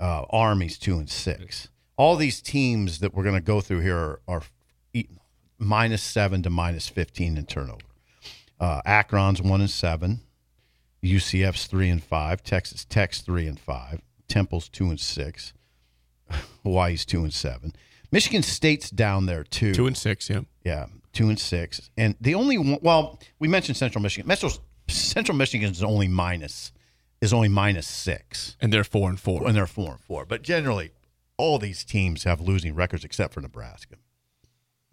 Uh, 0.00 0.24
Army's 0.30 0.78
two 0.78 0.96
and 0.96 1.10
six. 1.10 1.68
All 1.98 2.16
these 2.16 2.40
teams 2.40 3.00
that 3.00 3.12
we're 3.12 3.22
going 3.22 3.34
to 3.34 3.42
go 3.42 3.60
through 3.60 3.80
here 3.80 3.98
are, 3.98 4.20
are 4.26 4.42
minus 5.58 6.02
seven 6.02 6.42
to 6.44 6.48
minus 6.48 6.88
fifteen 6.88 7.36
in 7.36 7.44
turnover. 7.44 7.80
Uh, 8.58 8.80
Akron's 8.86 9.42
one 9.42 9.60
and 9.60 9.68
seven. 9.68 10.22
UCF's 11.04 11.66
three 11.66 11.90
and 11.90 12.02
five. 12.02 12.42
Texas 12.42 12.86
Tech's 12.86 13.20
three 13.20 13.46
and 13.46 13.60
five. 13.60 14.00
Temple's 14.26 14.70
two 14.70 14.88
and 14.88 14.98
six. 14.98 15.52
Hawaii's 16.62 17.04
two 17.04 17.24
and 17.24 17.34
seven. 17.34 17.74
Michigan 18.12 18.42
State's 18.42 18.90
down 18.90 19.26
there 19.26 19.44
too. 19.44 19.72
Two 19.74 19.86
and 19.86 19.96
six, 19.96 20.28
yeah. 20.30 20.40
Yeah, 20.64 20.86
two 21.12 21.28
and 21.28 21.38
six. 21.38 21.90
And 21.96 22.16
the 22.20 22.34
only 22.34 22.58
one, 22.58 22.78
well, 22.82 23.20
we 23.38 23.48
mentioned 23.48 23.76
Central 23.76 24.02
Michigan. 24.02 24.26
Metro, 24.26 24.50
Central 24.88 25.36
Michigan 25.36 25.70
is 25.70 25.82
only 25.82 26.08
minus 26.08 26.72
is 27.20 27.32
only 27.34 27.48
minus 27.48 27.86
six, 27.86 28.56
And 28.62 28.72
they're 28.72 28.82
four 28.82 29.10
and 29.10 29.20
four. 29.20 29.46
and 29.46 29.54
they're 29.54 29.66
four 29.66 29.90
and 29.92 30.00
four. 30.00 30.24
But 30.24 30.40
generally, 30.42 30.90
all 31.36 31.58
these 31.58 31.84
teams 31.84 32.24
have 32.24 32.40
losing 32.40 32.74
records 32.74 33.04
except 33.04 33.34
for 33.34 33.42
Nebraska, 33.42 33.96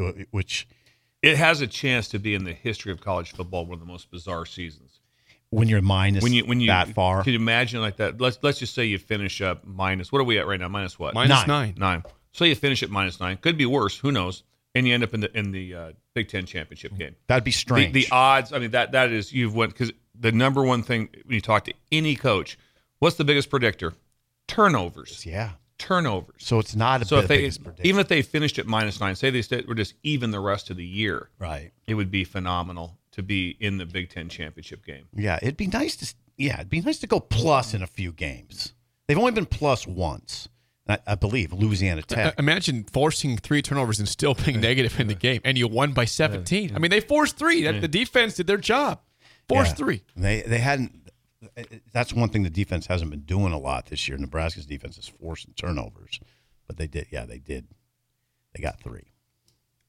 uh, 0.01 0.11
which 0.31 0.67
it 1.21 1.37
has 1.37 1.61
a 1.61 1.67
chance 1.67 2.09
to 2.09 2.19
be 2.19 2.35
in 2.35 2.43
the 2.43 2.51
history 2.53 2.91
of 2.91 2.99
college 2.99 3.31
football 3.31 3.65
one 3.65 3.75
of 3.75 3.79
the 3.79 3.85
most 3.85 4.11
bizarre 4.11 4.45
seasons. 4.45 4.99
when 5.51 5.69
you're 5.69 5.81
minus 5.81 6.21
When 6.21 6.33
you 6.33 6.45
when 6.45 6.59
you 6.59 6.67
that 6.67 6.89
far, 6.89 7.23
can 7.23 7.31
you 7.31 7.39
imagine 7.39 7.79
like 7.79 7.95
that? 7.97 8.19
Let's 8.19 8.37
let's 8.41 8.59
just 8.59 8.73
say 8.73 8.83
you 8.85 8.97
finish 8.99 9.41
up 9.41 9.65
minus. 9.65 10.11
What 10.11 10.19
are 10.19 10.25
we 10.25 10.37
at 10.37 10.45
right 10.47 10.59
now? 10.59 10.67
Minus 10.67 10.99
what? 10.99 11.13
Minus 11.13 11.47
Nine. 11.47 11.75
nine. 11.77 12.03
nine. 12.03 12.03
So 12.31 12.45
you 12.45 12.55
finish 12.55 12.83
at 12.83 12.89
minus 12.89 13.19
nine. 13.19 13.37
Could 13.37 13.57
be 13.57 13.65
worse. 13.65 13.97
Who 13.97 14.11
knows? 14.11 14.43
And 14.75 14.87
you 14.87 14.93
end 14.93 15.03
up 15.03 15.13
in 15.13 15.21
the 15.21 15.37
in 15.37 15.51
the 15.51 15.73
uh, 15.75 15.91
Big 16.13 16.27
Ten 16.29 16.45
championship 16.45 16.95
game. 16.97 17.15
that'd 17.27 17.43
be 17.43 17.49
The, 17.51 17.57
strange. 17.57 17.93
the 17.93 18.07
odds. 18.11 18.53
I 18.53 18.59
mean 18.59 18.71
that 18.71 18.91
that 18.91 19.11
is 19.11 19.33
you've 19.33 19.55
went 19.55 19.71
because 19.73 19.91
the 20.19 20.31
number 20.31 20.63
one 20.63 20.83
thing 20.83 21.09
when 21.25 21.33
you 21.35 21.41
talk 21.41 21.63
to 21.65 21.73
any 21.91 22.15
coach, 22.15 22.57
what's 22.99 23.15
the 23.15 23.23
biggest 23.23 23.49
predictor? 23.49 23.93
Turnovers. 24.47 25.25
yeah. 25.25 25.51
Turnovers. 25.79 26.35
So 26.39 26.57
it's 26.57 26.75
not 26.75 27.03
a 27.03 27.05
So 27.05 27.19
if 27.19 27.27
they 27.27 27.49
even 27.83 27.99
if 27.99 28.07
they 28.07 28.21
finished 28.23 28.57
at 28.57 28.65
minus 28.65 28.99
nine, 28.99 29.15
say 29.15 29.29
they 29.29 29.43
stayed, 29.43 29.67
were 29.67 29.75
just 29.75 29.93
even 30.03 30.31
the 30.31 30.39
rest 30.39 30.69
of 30.71 30.77
the 30.77 30.85
year, 30.85 31.29
right. 31.37 31.71
it 31.85 31.93
would 31.93 32.09
be 32.09 32.23
phenomenal 32.23 32.97
to 33.11 33.21
be 33.21 33.55
in 33.59 33.77
the 33.77 33.85
Big 33.85 34.09
Ten 34.09 34.27
championship 34.27 34.83
game. 34.85 35.05
Yeah, 35.13 35.37
it'd 35.41 35.57
be 35.57 35.67
nice 35.67 35.95
to. 35.97 36.13
Yeah, 36.35 36.55
it'd 36.55 36.69
be 36.69 36.81
nice 36.81 36.97
to 36.99 37.07
go 37.07 37.19
plus 37.19 37.73
in 37.75 37.83
a 37.83 37.87
few 37.87 38.11
games. 38.11 38.73
They've 39.07 39.17
only 39.19 39.31
been 39.33 39.45
plus 39.45 39.85
once, 39.85 40.49
I, 40.89 40.99
I 41.07 41.15
believe. 41.15 41.51
Louisiana 41.53 42.01
Tech. 42.01 42.35
imagine 42.39 42.85
forcing 42.91 43.37
three 43.37 43.61
turnovers 43.61 43.99
and 43.99 44.07
still 44.07 44.33
being 44.33 44.59
negative 44.69 44.99
in 44.99 45.07
the 45.07 45.15
game, 45.15 45.41
and 45.43 45.57
you 45.57 45.67
won 45.67 45.93
by 45.93 46.05
17. 46.05 46.75
I 46.75 46.79
mean, 46.79 46.91
they 46.91 46.99
forced 47.01 47.37
three. 47.37 47.63
That, 47.63 47.81
the 47.81 47.87
defense 47.87 48.35
did 48.35 48.47
their 48.47 48.57
job. 48.57 49.01
Forced 49.49 49.71
Yeah. 49.71 49.75
three. 49.75 50.03
They 50.15 50.41
they 50.41 50.59
hadn't. 50.59 51.09
That's 51.93 52.13
one 52.13 52.29
thing 52.29 52.43
the 52.43 52.49
defense 52.49 52.87
hasn't 52.87 53.11
been 53.11 53.21
doing 53.21 53.53
a 53.53 53.59
lot 53.59 53.85
this 53.87 54.07
year. 54.07 54.17
Nebraska's 54.17 54.65
defense 54.65 54.97
is 54.97 55.07
forcing 55.07 55.53
turnovers, 55.55 56.19
but 56.67 56.77
they 56.77 56.87
did. 56.87 57.07
Yeah, 57.11 57.25
they 57.25 57.37
did. 57.39 57.67
They 58.55 58.61
got 58.61 58.79
three. 58.81 59.13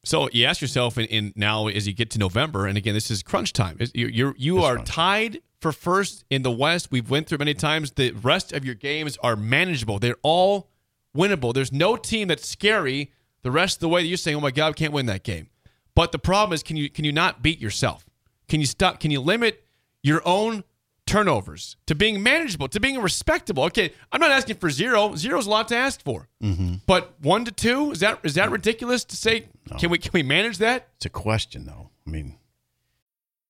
So 0.05 0.29
you 0.33 0.45
ask 0.47 0.61
yourself, 0.61 0.97
in, 0.97 1.07
in 1.07 1.33
now 1.37 1.67
as 1.67 1.87
you 1.87 1.93
get 1.93 2.11
to 2.13 2.19
November, 2.19 2.67
and 2.67 2.79
again, 2.79 2.95
this 2.95 3.11
is 3.11 3.23
crunch 3.23 3.53
time. 3.53 3.77
Is- 3.81 3.91
You 3.95 4.07
you're, 4.07 4.35
you 4.39 4.59
It's 4.59 4.65
are 4.67 4.75
crunch. 4.77 4.89
tied 4.89 5.39
for 5.61 5.73
first 5.73 6.25
in 6.31 6.43
the 6.43 6.51
West. 6.53 6.89
We've 6.93 7.11
went 7.11 7.27
through 7.27 7.39
many 7.39 7.55
times. 7.55 7.91
The 7.93 8.13
rest 8.13 8.53
of 8.53 8.65
your 8.65 8.77
games 8.77 9.19
are 9.25 9.35
manageable. 9.35 9.99
They're 9.99 10.17
all 10.23 10.68
winnable. 11.17 11.55
There's 11.55 11.73
no 11.73 11.97
team 11.97 12.29
that's 12.29 12.49
scary 12.49 13.13
the 13.43 13.51
rest 13.51 13.77
of 13.77 13.81
the 13.81 13.89
way 13.89 14.03
that 14.03 14.09
you're 14.09 14.17
saying, 14.17 14.37
"Oh 14.37 14.41
my 14.41 14.51
God, 14.51 14.69
we 14.69 14.75
can't 14.75 14.93
win 14.93 15.07
that 15.07 15.23
game." 15.23 15.49
But 15.95 16.13
the 16.13 16.19
problem 16.19 16.55
is, 16.55 16.63
can 16.63 16.77
you 16.77 16.89
can 16.89 17.05
you 17.05 17.13
not 17.13 17.43
beat 17.43 17.61
yourself? 17.61 18.07
Can 18.49 18.61
you 18.61 18.67
stop? 18.67 19.01
Can 19.01 19.11
you 19.11 19.21
limit 19.21 19.65
your 20.03 20.23
own 20.25 20.65
turnovers 21.07 21.77
to 21.87 21.95
being 21.95 22.23
manageable, 22.23 22.69
to 22.69 22.81
being 22.81 23.01
respectable? 23.01 23.65
Okay, 23.65 23.93
I'm 24.13 24.21
not 24.21 24.31
asking 24.31 24.57
for 24.57 24.71
zero. 24.71 25.17
Zero's 25.17 25.47
a 25.47 25.51
lot 25.51 25.69
to 25.69 25.77
ask 25.77 26.03
for. 26.03 26.29
Mm-hmm. 26.43 26.77
But 26.87 27.15
one 27.21 27.45
to 27.45 27.51
two 27.51 27.93
is 27.93 28.01
that 28.01 28.21
is 28.23 28.35
that 28.35 28.51
ridiculous 28.51 29.05
to 29.05 29.17
say? 29.17 29.49
Can 29.79 29.91
we 29.91 29.99
can 29.99 30.13
we 30.15 30.23
manage 30.23 30.59
that? 30.59 30.89
It's 30.97 31.07
a 31.07 31.11
question, 31.11 31.67
though. 31.67 31.91
I 32.07 32.11
mean, 32.11 32.38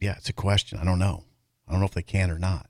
Just 0.00 0.06
yeah, 0.06 0.14
it's 0.18 0.28
a 0.28 0.32
question. 0.32 0.78
I 0.78 0.84
don't 0.84 0.98
know. 0.98 1.24
I 1.66 1.72
don't 1.72 1.80
know 1.80 1.86
if 1.86 1.94
they 1.94 2.02
can 2.02 2.30
or 2.30 2.38
not. 2.38 2.66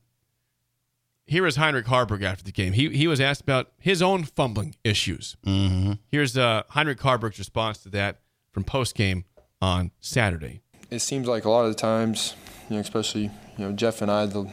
Here 1.26 1.46
is 1.46 1.56
Heinrich 1.56 1.86
Haarberg 1.86 2.22
after 2.22 2.42
the 2.42 2.52
game. 2.52 2.72
He 2.72 2.88
he 2.88 3.06
was 3.06 3.20
asked 3.20 3.42
about 3.42 3.72
his 3.78 4.00
own 4.00 4.24
fumbling 4.24 4.76
issues. 4.82 5.36
Mm-hmm. 5.46 5.92
Here's 6.10 6.38
uh, 6.38 6.62
Heinrich 6.70 7.00
Haarberg's 7.00 7.38
response 7.38 7.78
to 7.78 7.90
that 7.90 8.20
from 8.50 8.64
post 8.64 8.94
game 8.94 9.24
on 9.60 9.90
Saturday. 10.00 10.62
It 10.90 11.00
seems 11.00 11.28
like 11.28 11.44
a 11.44 11.50
lot 11.50 11.66
of 11.66 11.70
the 11.70 11.78
times, 11.80 12.34
you 12.70 12.76
know, 12.76 12.80
especially 12.80 13.24
you 13.58 13.64
know 13.64 13.72
Jeff 13.72 14.00
and 14.00 14.10
I, 14.10 14.24
the 14.24 14.50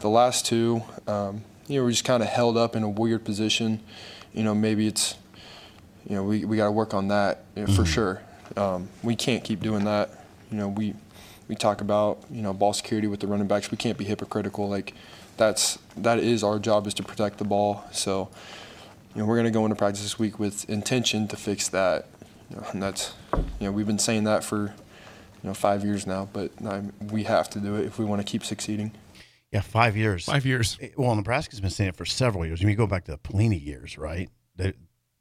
the 0.00 0.08
last 0.08 0.46
two, 0.46 0.82
um, 1.06 1.44
you 1.68 1.78
know, 1.78 1.84
we're 1.84 1.90
just 1.90 2.04
kind 2.04 2.22
of 2.22 2.28
held 2.28 2.56
up 2.56 2.74
in 2.74 2.82
a 2.82 2.88
weird 2.88 3.24
position. 3.24 3.80
You 4.32 4.42
know, 4.42 4.54
maybe 4.54 4.86
it's, 4.86 5.16
you 6.08 6.16
know, 6.16 6.24
we, 6.24 6.44
we 6.44 6.56
got 6.56 6.66
to 6.66 6.72
work 6.72 6.94
on 6.94 7.08
that 7.08 7.44
you 7.54 7.66
know, 7.66 7.72
for 7.72 7.84
sure. 7.84 8.22
Um, 8.56 8.88
we 9.02 9.14
can't 9.14 9.44
keep 9.44 9.60
doing 9.60 9.84
that. 9.84 10.10
You 10.50 10.56
know, 10.56 10.68
we 10.68 10.94
we 11.50 11.56
talk 11.56 11.80
about 11.80 12.22
you 12.30 12.42
know 12.42 12.52
ball 12.54 12.72
security 12.72 13.08
with 13.08 13.18
the 13.18 13.26
running 13.26 13.48
backs. 13.48 13.72
We 13.72 13.76
can't 13.76 13.98
be 13.98 14.04
hypocritical. 14.04 14.68
Like 14.68 14.94
that's 15.36 15.78
that 15.96 16.20
is 16.20 16.44
our 16.44 16.60
job 16.60 16.86
is 16.86 16.94
to 16.94 17.02
protect 17.02 17.38
the 17.38 17.44
ball. 17.44 17.84
So, 17.90 18.30
you 19.14 19.20
know, 19.20 19.26
we're 19.26 19.36
gonna 19.36 19.50
go 19.50 19.64
into 19.64 19.74
practice 19.74 20.02
this 20.02 20.16
week 20.16 20.38
with 20.38 20.70
intention 20.70 21.26
to 21.28 21.36
fix 21.36 21.68
that. 21.68 22.06
You 22.48 22.56
know, 22.56 22.66
and 22.72 22.80
that's 22.80 23.12
you 23.32 23.66
know 23.66 23.72
we've 23.72 23.86
been 23.86 23.98
saying 23.98 24.24
that 24.24 24.44
for 24.44 24.60
you 25.42 25.48
know 25.48 25.52
five 25.54 25.84
years 25.84 26.06
now, 26.06 26.28
but 26.32 26.52
we 27.10 27.24
have 27.24 27.50
to 27.50 27.58
do 27.58 27.74
it 27.74 27.84
if 27.86 27.98
we 27.98 28.04
want 28.04 28.20
to 28.20 28.24
keep 28.32 28.44
succeeding. 28.44 28.92
Yeah, 29.50 29.62
five 29.62 29.96
years. 29.96 30.26
Five 30.26 30.46
years. 30.46 30.78
Eh, 30.80 30.90
Well, 30.96 31.12
Nebraska's 31.16 31.60
been 31.60 31.70
saying 31.70 31.88
it 31.90 31.96
for 31.96 32.04
several 32.04 32.46
years. 32.46 32.60
I 32.60 32.64
mean, 32.64 32.70
you 32.70 32.76
go 32.76 32.86
back 32.86 33.06
to 33.06 33.10
the 33.10 33.18
Pelini 33.18 33.60
years, 33.60 33.98
right? 33.98 34.30
They, 34.54 34.74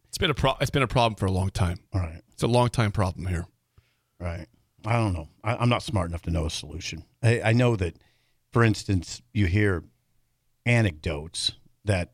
It's 0.09 0.19
been 0.19 0.29
a 0.29 0.36
pro- 0.36 0.57
it's 0.62 0.69
been 0.69 0.83
a 0.83 0.88
problem 0.88 1.15
for 1.15 1.25
a 1.25 1.31
long 1.31 1.50
time. 1.50 1.79
all 1.91 2.01
right, 2.01 2.21
It's 2.33 2.43
a 2.43 2.48
long 2.48 2.69
time 2.69 2.91
problem 2.91 3.25
here. 3.25 3.48
right. 4.19 4.45
I 4.86 4.93
don't 4.93 5.13
know. 5.13 5.27
I, 5.43 5.55
I'm 5.57 5.69
not 5.69 5.83
smart 5.83 6.09
enough 6.09 6.21
to 6.24 6.31
know 6.31 6.45
a 6.45 6.50
solution. 6.50 7.03
I, 7.21 7.41
I 7.41 7.53
know 7.53 7.75
that, 7.75 7.95
for 8.51 8.63
instance, 8.63 9.21
you 9.33 9.45
hear 9.45 9.83
anecdotes 10.65 11.51
that 11.86 12.13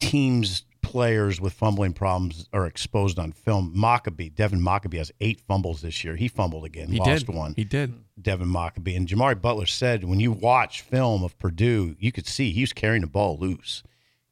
teams, 0.00 0.64
players 0.82 1.40
with 1.40 1.52
fumbling 1.52 1.92
problems 1.92 2.48
are 2.52 2.66
exposed 2.66 3.18
on 3.18 3.32
film. 3.32 3.72
Mockobee, 3.76 4.34
Devin 4.34 4.60
Mockobee 4.60 4.98
has 4.98 5.12
eight 5.20 5.40
fumbles 5.40 5.82
this 5.82 6.02
year. 6.02 6.16
He 6.16 6.26
fumbled 6.26 6.64
again, 6.64 6.88
He 6.88 6.98
lost 6.98 7.26
did 7.26 7.34
one. 7.34 7.54
He 7.54 7.64
did. 7.64 7.94
Devin 8.20 8.48
Mockobee. 8.48 8.96
And 8.96 9.06
Jimari 9.06 9.40
Butler 9.40 9.66
said 9.66 10.04
when 10.04 10.20
you 10.20 10.32
watch 10.32 10.80
film 10.82 11.22
of 11.22 11.38
Purdue, 11.38 11.96
you 11.98 12.12
could 12.12 12.26
see 12.26 12.50
he 12.50 12.62
was 12.62 12.72
carrying 12.72 13.02
the 13.02 13.06
ball 13.06 13.38
loose, 13.38 13.82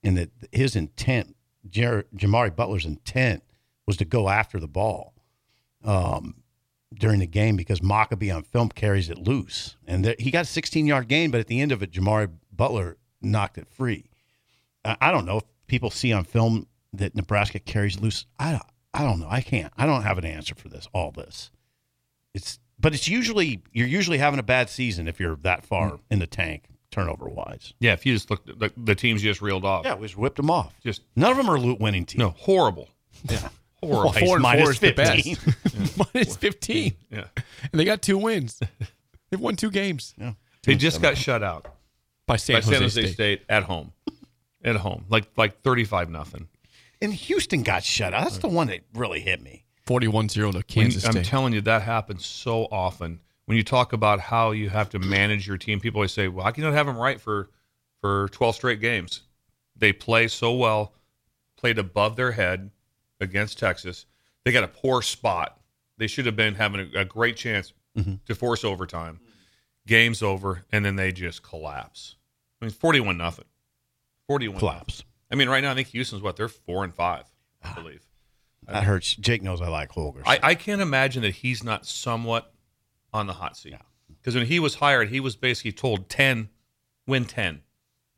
and 0.03 0.17
that 0.17 0.31
his 0.53 0.75
intent, 0.75 1.37
Jer- 1.69 2.07
Jimari 2.17 2.55
Butler's 2.55 2.87
intent, 2.87 3.43
was 3.87 3.97
to 3.99 4.05
go 4.05 4.29
after 4.29 4.59
the 4.59 4.69
ball 4.69 5.15
um, 5.85 6.35
during 6.95 7.21
the 7.21 7.27
game 7.27 7.57
because 7.57 7.81
Mockobee 7.81 8.35
on 8.35 8.43
film 8.43 8.69
carries 8.71 9.11
it 9.11 9.19
loose, 9.19 9.77
and 9.87 10.05
there, 10.05 10.17
he 10.19 10.31
got 10.31 10.43
a 10.43 10.49
16 10.49 10.87
yard 10.87 11.09
gain, 11.09 11.31
but 11.31 11.41
at 11.41 11.47
the 11.47 11.61
end 11.61 11.73
of 11.73 11.83
it, 11.83 11.93
Jimari 11.93 12.31
Butler 12.53 12.97
knocked 13.21 13.59
it 13.59 13.69
free. 13.69 14.11
I, 14.85 14.97
I 15.01 15.11
don't 15.13 15.27
know 15.27 15.39
if 15.39 15.45
people 15.67 15.91
see 15.91 16.13
on 16.13 16.25
film 16.25 16.67
that 16.95 17.15
Nebraska 17.15 17.59
carries 17.59 18.01
loose. 18.01 18.27
I 18.39 18.53
don't, 18.53 18.63
I 18.95 19.05
don't 19.05 19.21
know. 19.21 19.29
I 19.29 19.41
can't. 19.41 19.73
I 19.77 19.87
don't 19.87 20.03
have 20.03 20.19
an 20.19 20.25
answer 20.25 20.55
for 20.55 20.69
this. 20.69 20.89
All 20.93 21.11
this. 21.11 21.51
It's 22.35 22.59
but 22.81 22.95
it's 22.95 23.09
usually 23.09 23.63
you're 23.73 23.89
usually 23.89 24.19
having 24.19 24.39
a 24.39 24.45
bad 24.45 24.71
season 24.71 25.09
if 25.09 25.19
you're 25.19 25.37
that 25.37 25.65
far 25.65 25.93
mm. 25.93 26.01
in 26.11 26.19
the 26.19 26.27
tank 26.27 26.65
turnover 26.91 27.29
wise. 27.29 27.75
Yeah, 27.81 27.93
if 27.93 28.07
you 28.07 28.15
just 28.15 28.31
look 28.31 28.45
the, 28.47 28.73
the 28.77 28.95
teams 28.95 29.23
you 29.23 29.31
just 29.31 29.43
reeled 29.43 29.65
off. 29.65 29.85
Yeah, 29.85 29.95
we 29.95 30.07
just 30.07 30.17
whipped 30.17 30.37
them 30.37 30.51
off. 30.51 30.75
Just 30.83 31.03
None 31.17 31.31
of 31.31 31.37
them 31.37 31.51
are 31.51 31.59
loot 31.59 31.81
winning 31.81 32.07
teams. 32.07 32.19
no, 32.19 32.31
horrible. 32.31 32.89
Yeah. 33.29 33.49
Horrible. 33.81 34.05
Well, 34.05 34.13
Four 34.13 34.37
and 34.37 34.43
minus 34.43 34.63
four 34.63 34.71
is 34.73 34.81
the 34.81 34.93
15. 34.93 35.35
best. 35.37 36.15
Minus 36.15 36.37
fifteen, 36.37 36.95
yeah. 37.11 37.25
and 37.73 37.79
they 37.81 37.85
got 37.85 38.03
two 38.03 38.19
wins. 38.19 38.61
They've 39.31 39.41
won 39.41 39.57
two 39.57 39.71
games 39.71 40.15
Yeah. 40.19 40.33
They 40.65 40.75
just 40.75 41.01
got 41.03 41.17
shut 41.17 41.43
out 41.43 41.67
by 42.27 42.37
San, 42.37 42.57
by 42.57 42.61
Jose, 42.61 42.73
San 42.75 42.83
Jose 42.83 43.03
State. 43.03 43.13
State. 43.15 43.43
at 43.49 43.63
home. 43.65 43.93
At 44.65 44.77
home. 44.77 45.05
Like 45.09 45.27
like 45.37 45.63
35 45.63 46.11
nothing. 46.11 46.49
And 47.01 47.13
Houston 47.15 47.63
got 47.63 47.85
shut 47.85 48.13
out. 48.13 48.25
That's 48.25 48.39
the 48.39 48.49
one 48.49 48.67
that 48.69 48.81
really 48.95 49.21
hit 49.21 49.41
me. 49.41 49.65
41-0 49.87 50.33
to 50.33 50.43
When- 50.43 50.63
Kansas 50.65 51.05
I'm 51.05 51.13
State. 51.13 51.27
telling 51.27 51.53
you, 51.53 51.61
that 51.63 51.83
happens 51.83 52.27
so 52.27 52.65
often. 52.73 53.21
When 53.47 53.57
you 53.57 53.63
talk 53.63 53.93
about 53.95 54.21
how 54.21 54.51
you 54.51 54.69
have 54.69 54.91
to 54.91 54.99
manage 54.99 55.47
your 55.47 55.57
team, 55.57 55.81
people 55.81 56.01
always 56.01 56.13
say, 56.13 56.29
"Well, 56.29 56.45
how 56.45 56.51
can 56.51 56.65
you 56.65 56.69
not 56.71 56.77
have 56.77 56.87
them 56.87 56.99
right 56.99 57.19
for 57.21 57.49
for 58.01 58.29
12 58.33 58.55
straight 58.57 58.81
games?" 58.81 59.23
They 59.77 59.93
play 59.93 60.29
so 60.29 60.53
well, 60.55 60.93
played 61.57 61.79
above 61.79 62.17
their 62.17 62.33
head 62.33 62.71
against 63.21 63.59
Texas. 63.59 64.07
They 64.45 64.53
got 64.53 64.65
a 64.65 64.69
poor 64.69 65.03
spot. 65.03 65.59
They 65.97 66.07
should 66.07 66.27
have 66.27 66.37
been 66.37 66.55
having 66.55 66.91
a, 66.95 67.01
a 67.01 67.05
great 67.05 67.37
chance 67.37 67.73
mm-hmm. 67.97 68.15
to 68.27 68.35
force 68.35 68.65
overtime. 68.65 69.21
Game's 69.87 70.23
over, 70.23 70.65
and 70.71 70.85
then 70.85 70.97
they 70.97 71.13
just 71.13 71.43
collapse. 71.43 72.17
I 72.61 72.67
mean, 72.67 72.73
41 72.73 73.17
nothing. 73.17 73.47
41 74.29 74.59
Collapse. 74.59 75.05
I 75.31 75.35
mean, 75.35 75.49
right 75.49 75.63
now 75.63 75.73
I 75.73 75.75
think 75.75 75.89
Houston's 75.89 76.23
what 76.23 76.37
they're 76.37 76.49
four 76.49 76.85
and 76.85 76.95
five, 76.95 77.25
I 77.63 77.73
believe. 77.73 78.07
Ah, 78.67 78.73
that 78.75 78.85
hurts. 78.85 79.15
Jake 79.17 79.43
knows 79.43 79.61
I 79.61 79.69
like 79.69 79.91
Holger. 79.91 80.23
I, 80.27 80.39
I 80.43 80.55
can't 80.55 80.83
imagine 80.83 81.23
that 81.23 81.37
he's 81.37 81.65
not 81.65 81.87
somewhat 81.87 82.53
on 83.13 83.27
the 83.27 83.33
hot 83.33 83.57
seat. 83.57 83.75
Because 84.21 84.35
when 84.35 84.47
he 84.47 84.61
was 84.61 84.77
hired, 84.77 85.09
he 85.09 85.21
was 85.21 85.37
basically 85.37 85.73
told 85.73 86.09
10, 86.09 86.51
win 87.07 87.25
10. 87.25 87.63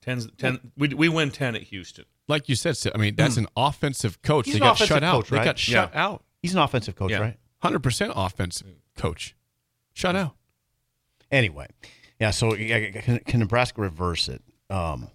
10, 0.02 0.30
10 0.38 0.72
we, 0.76 0.88
we 0.88 1.08
win 1.08 1.30
10 1.30 1.56
at 1.56 1.62
Houston. 1.64 2.06
Like 2.30 2.48
you 2.48 2.54
said, 2.54 2.76
I 2.94 2.98
mean 2.98 3.14
that's 3.16 3.36
an 3.36 3.46
offensive 3.56 4.22
coach. 4.22 4.46
He's 4.46 4.54
they 4.54 4.58
an 4.60 4.64
got 4.64 4.76
offensive 4.76 4.94
shut 4.96 5.04
out. 5.04 5.14
coach, 5.16 5.28
They 5.30 5.36
right? 5.36 5.44
got 5.44 5.58
shut 5.58 5.90
Yeah. 5.92 6.04
out. 6.06 6.24
He's 6.40 6.54
an 6.54 6.60
offensive 6.60 6.96
coach, 6.96 7.10
Yeah. 7.10 7.18
right? 7.18 7.36
Hundred 7.58 7.82
percent 7.82 8.12
offensive 8.16 8.66
coach. 8.96 9.36
Shut 9.92 10.16
out. 10.16 10.34
Anyway, 11.30 11.66
yeah. 12.18 12.30
So 12.30 12.52
can, 12.52 13.18
can 13.26 13.40
Nebraska 13.40 13.80
reverse 13.82 14.28
it? 14.28 14.42
Um, 14.70 15.08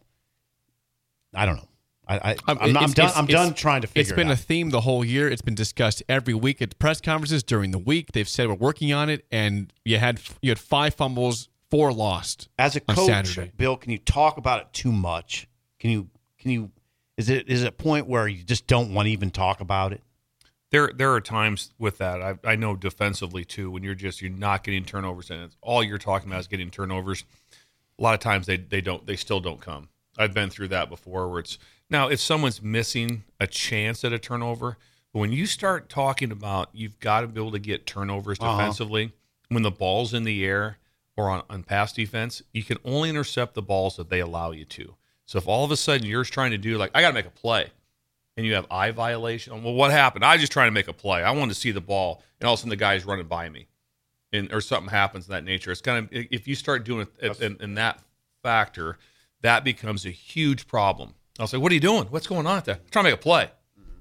I 1.34 1.46
don't 1.46 1.56
know. 1.58 1.68
I, 2.08 2.16
I 2.18 2.36
I'm, 2.48 2.72
not, 2.74 2.84
I'm 2.84 2.92
done. 2.92 3.06
it's- 3.08 3.18
I'm 3.18 3.26
done 3.26 3.54
trying 3.56 3.82
to 3.82 3.88
figure. 3.88 4.02
It's 4.02 4.12
been 4.12 4.30
it 4.30 4.34
a 4.34 4.36
theme 4.38 4.70
the 4.70 4.82
whole 4.82 5.04
year. 5.04 5.28
It's 5.28 5.42
been 5.42 5.56
discussed 5.56 6.04
every 6.08 6.36
week 6.36 6.62
at 6.62 6.78
press 6.78 7.02
conferences 7.02 7.42
during 7.42 7.72
the 7.72 7.80
week. 7.80 8.12
They've 8.12 8.30
said 8.30 8.48
we're 8.48 8.54
working 8.54 8.94
on 8.94 9.10
it, 9.10 9.26
and 9.32 9.74
you 9.84 9.98
had 9.98 10.22
you 10.42 10.52
had 10.52 10.60
five 10.60 10.94
fumbles, 10.94 11.50
four 11.72 11.92
lost. 11.92 12.48
As 12.60 12.76
a 12.76 12.80
coach. 12.80 13.40
Bill, 13.58 13.76
can 13.76 13.92
you 13.92 13.98
talk 13.98 14.38
about 14.38 14.62
it 14.62 14.68
too 14.72 14.92
much? 14.92 15.48
Can 15.80 15.90
you? 15.90 16.10
Can 16.38 16.52
you? 16.52 16.72
Is 17.18 17.30
it 17.30 17.50
is 17.50 17.64
it 17.64 17.68
a 17.68 17.72
point 17.72 18.08
where 18.08 18.28
you 18.28 18.44
just 18.44 18.68
don't 18.68 18.94
want 18.94 19.06
to 19.08 19.12
even 19.12 19.32
talk 19.32 19.62
about 19.62 19.94
it? 19.94 20.02
There 20.72 20.92
there 20.94 21.14
are 21.14 21.22
times 21.22 21.74
with 21.80 21.98
that. 22.00 22.22
I, 22.22 22.38
I 22.44 22.56
know 22.56 22.76
defensively 22.76 23.46
too, 23.46 23.72
when 23.72 23.84
you're 23.84 23.96
just 23.96 24.22
you're 24.22 24.32
not 24.32 24.64
getting 24.64 24.84
turnovers 24.84 25.30
and 25.30 25.42
it's 25.44 25.56
all 25.62 25.84
you're 25.84 25.98
talking 25.98 26.30
about 26.30 26.42
is 26.42 26.48
getting 26.48 26.70
turnovers. 26.72 27.24
A 27.98 28.04
lot 28.04 28.14
of 28.14 28.20
times 28.20 28.46
they, 28.48 28.58
they 28.58 28.82
don't 28.82 29.06
they 29.06 29.16
still 29.16 29.40
don't 29.40 29.62
come. 29.62 29.90
I've 30.18 30.34
been 30.34 30.50
through 30.50 30.70
that 30.70 30.90
before 30.90 31.30
where 31.30 31.40
it's 31.40 31.58
now 31.90 32.10
if 32.10 32.20
someone's 32.20 32.62
missing 32.62 33.24
a 33.40 33.48
chance 33.48 34.04
at 34.04 34.12
a 34.12 34.20
turnover, 34.20 34.78
but 35.14 35.20
when 35.20 35.32
you 35.32 35.46
start 35.46 35.88
talking 35.88 36.32
about 36.32 36.70
you've 36.74 37.00
got 37.00 37.22
to 37.22 37.28
be 37.28 37.40
able 37.40 37.52
to 37.52 37.60
get 37.60 37.86
turnovers 37.86 38.38
Uh-huh. 38.42 38.52
defensively 38.58 39.14
when 39.50 39.64
the 39.64 39.72
ball's 39.72 40.14
in 40.14 40.24
the 40.24 40.44
air 40.46 40.80
or 41.16 41.30
on, 41.30 41.44
on 41.50 41.64
pass 41.64 41.94
defense, 41.94 42.42
you 42.52 42.64
can 42.64 42.78
only 42.84 43.10
intercept 43.10 43.54
the 43.54 43.62
balls 43.62 43.96
that 43.96 44.10
they 44.10 44.20
allow 44.20 44.52
you 44.52 44.66
to. 44.66 44.96
So 45.26 45.38
if 45.38 45.48
all 45.48 45.66
of 45.66 45.72
a 45.72 45.78
sudden 45.78 46.06
you're 46.06 46.24
trying 46.24 46.52
to 46.52 46.58
do 46.58 46.78
like 46.78 46.92
I 46.94 47.02
got 47.02 47.10
to 47.10 47.14
make 47.14 47.26
a 47.26 47.32
play, 47.32 47.72
and 48.38 48.46
you 48.46 48.54
have 48.56 48.66
eye 48.70 48.92
violation. 48.92 49.64
Well, 49.64 49.74
what 49.74 49.92
happened? 49.92 50.26
I 50.26 50.34
was 50.34 50.42
just 50.42 50.52
trying 50.52 50.68
to 50.68 50.74
make 50.74 50.88
a 50.88 50.94
play. 50.94 51.24
I 51.24 51.32
wanted 51.32 51.54
to 51.54 51.60
see 51.60 51.72
the 51.72 51.82
ball, 51.82 52.22
and 52.40 52.48
all 52.48 52.54
of 52.54 52.60
a 52.60 52.62
sudden 52.62 52.70
the 52.70 52.76
guy's 52.76 53.06
running 53.06 53.28
by 53.28 53.50
me, 53.50 53.68
and 54.34 54.52
or 54.54 54.62
something 54.62 54.90
happens 54.90 55.26
of 55.26 55.30
that 55.30 55.44
nature. 55.44 55.72
It's 55.72 55.82
kind 55.82 56.06
of 56.06 56.10
if 56.12 56.48
you 56.48 56.56
start 56.56 56.84
doing 56.84 57.08
it 57.22 57.40
in, 57.42 57.58
in 57.62 57.76
that 57.76 58.00
factor, 58.44 58.98
that 59.42 59.64
becomes 59.64 60.06
a 60.06 60.12
huge 60.12 60.68
problem. 60.68 61.14
I'll 61.40 61.48
say, 61.48 61.58
"What 61.58 61.72
are 61.72 61.76
you 61.76 61.82
doing? 61.82 62.06
What's 62.06 62.28
going 62.28 62.48
on 62.48 62.62
there? 62.66 62.76
I'm 62.76 62.90
trying 62.92 63.06
to 63.06 63.12
make 63.12 63.20
a 63.20 63.24
play. 63.24 63.50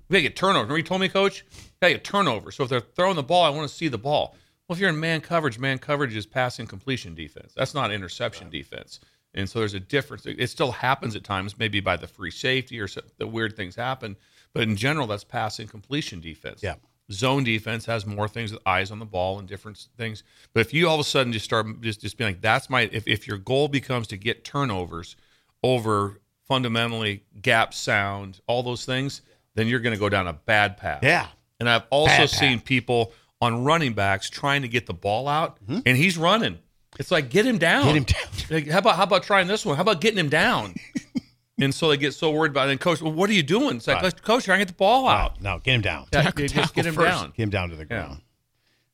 We 0.09 0.15
gotta 0.15 0.23
get 0.23 0.37
turnover. 0.37 0.65
Remember 0.65 0.79
you 0.79 0.85
told 0.85 1.01
me, 1.01 1.09
Coach? 1.09 1.45
Got 1.81 1.89
to 1.89 1.95
get 1.95 2.05
turnover. 2.05 2.51
So 2.51 2.65
if 2.65 2.71
they're 2.71 2.81
throwing 2.81 3.17
the 3.17 3.23
ball, 3.23 3.43
I 3.43 3.49
want 3.51 3.69
to 3.69 3.75
see 3.75 3.89
the 3.89 3.99
ball. 3.99 4.37
Well, 4.69 4.75
if 4.75 4.81
you're 4.81 4.91
in 4.91 5.01
man 5.01 5.21
coverage, 5.21 5.59
man 5.59 5.79
coverage 5.79 6.15
is 6.15 6.27
passing 6.27 6.67
completion 6.67 7.15
defense. 7.15 7.53
That's 7.57 7.75
not 7.75 7.91
interception 7.91 8.49
defense. 8.51 9.01
And 9.35 9.49
so 9.49 9.59
there's 9.59 9.75
a 9.75 9.81
difference. 9.81 10.27
It 10.27 10.49
still 10.49 10.73
happens 10.73 11.17
at 11.17 11.25
times, 11.25 11.59
maybe 11.59 11.81
by 11.81 11.97
the 11.97 12.07
free 12.07 12.31
safety 12.31 12.79
or 12.81 12.89
so, 12.89 13.01
the 13.19 13.27
weird 13.27 13.57
things 13.57 13.75
happen. 13.75 14.17
But 14.53 14.63
in 14.63 14.77
general, 14.77 15.07
that's 15.07 15.25
passing 15.25 15.67
completion 15.67 16.21
defense. 16.21 16.63
Yeah. 16.63 16.75
Zone 17.13 17.45
defense 17.45 17.85
has 17.87 18.07
more 18.07 18.29
things 18.29 18.53
with 18.53 18.63
eyes 18.65 18.91
on 18.91 18.99
the 18.99 19.05
ball 19.05 19.39
and 19.39 19.47
different 19.47 19.89
things. 19.99 20.23
But 20.53 20.61
if 20.61 20.73
you 20.73 20.89
all 20.89 20.95
of 20.95 21.01
a 21.01 21.05
sudden 21.05 21.33
just 21.33 21.45
start 21.45 21.67
just, 21.83 22.01
just 22.01 22.17
being 22.17 22.31
like, 22.31 22.41
that's 22.41 22.71
my, 22.71 22.83
if, 22.93 23.07
if 23.07 23.27
your 23.27 23.37
goal 23.39 23.69
becomes 23.69 24.07
to 24.09 24.17
get 24.17 24.45
turnovers 24.45 25.17
over 25.63 26.21
fundamentally 26.47 27.25
gap 27.43 27.75
sound, 27.75 28.41
all 28.47 28.63
those 28.63 28.85
things, 28.85 29.23
then 29.55 29.67
you're 29.67 29.81
going 29.81 29.95
to 29.95 30.01
go 30.01 30.09
down 30.09 30.27
a 30.29 30.33
bad 30.33 30.77
path. 30.77 31.03
Yeah. 31.03 31.27
And 31.61 31.69
I've 31.69 31.85
also 31.91 32.09
Bad 32.09 32.31
path. 32.31 32.31
seen 32.31 32.61
people 32.61 33.13
on 33.41 33.65
running 33.65 33.93
backs 33.93 34.31
trying 34.31 34.63
to 34.63 34.69
get 34.69 34.87
the 34.87 34.95
ball 34.95 35.29
out, 35.29 35.63
mm-hmm. 35.63 35.81
and 35.85 35.97
he's 35.97 36.17
running. 36.17 36.59
It's 36.99 37.11
like 37.11 37.31
get 37.31 37.45
him 37.47 37.59
down. 37.59 37.85
Get 37.87 37.97
him 37.97 38.05
down. 38.05 38.21
Like, 38.51 38.69
how 38.69 38.79
about 38.79 38.97
how 38.97 39.05
about 39.05 39.23
trying 39.23 39.47
this 39.47 39.65
one? 39.65 39.77
How 39.77 39.83
about 39.83 40.01
getting 40.03 40.19
him 40.19 40.29
down? 40.29 40.75
and 41.61 41.75
so 41.75 41.89
they 41.89 41.97
get 41.97 42.13
so 42.15 42.31
worried 42.31 42.51
about 42.51 42.69
it. 42.69 42.73
And 42.73 42.81
coach, 42.81 43.01
well, 43.01 43.13
what 43.13 43.31
are 43.31 43.33
you 43.33 43.43
doing? 43.43 43.77
It's 43.77 43.87
like, 43.87 44.03
Right. 44.03 44.23
coach, 44.23 44.45
trying 44.45 44.59
to 44.59 44.65
get 44.67 44.69
the 44.69 44.75
ball 44.75 45.09
out. 45.09 45.41
No, 45.41 45.59
get 45.61 45.75
him 45.77 45.81
down. 45.81 46.07
Yeah, 46.13 46.23
Tackle- 46.23 46.47
just 46.47 46.75
get 46.75 46.85
him 46.87 46.95
first. 46.95 47.09
down. 47.09 47.33
Get 47.37 47.43
him 47.45 47.51
down 47.51 47.71
to 47.71 47.77
the 47.77 47.83
Yeah. 47.83 47.87
ground. 48.07 48.21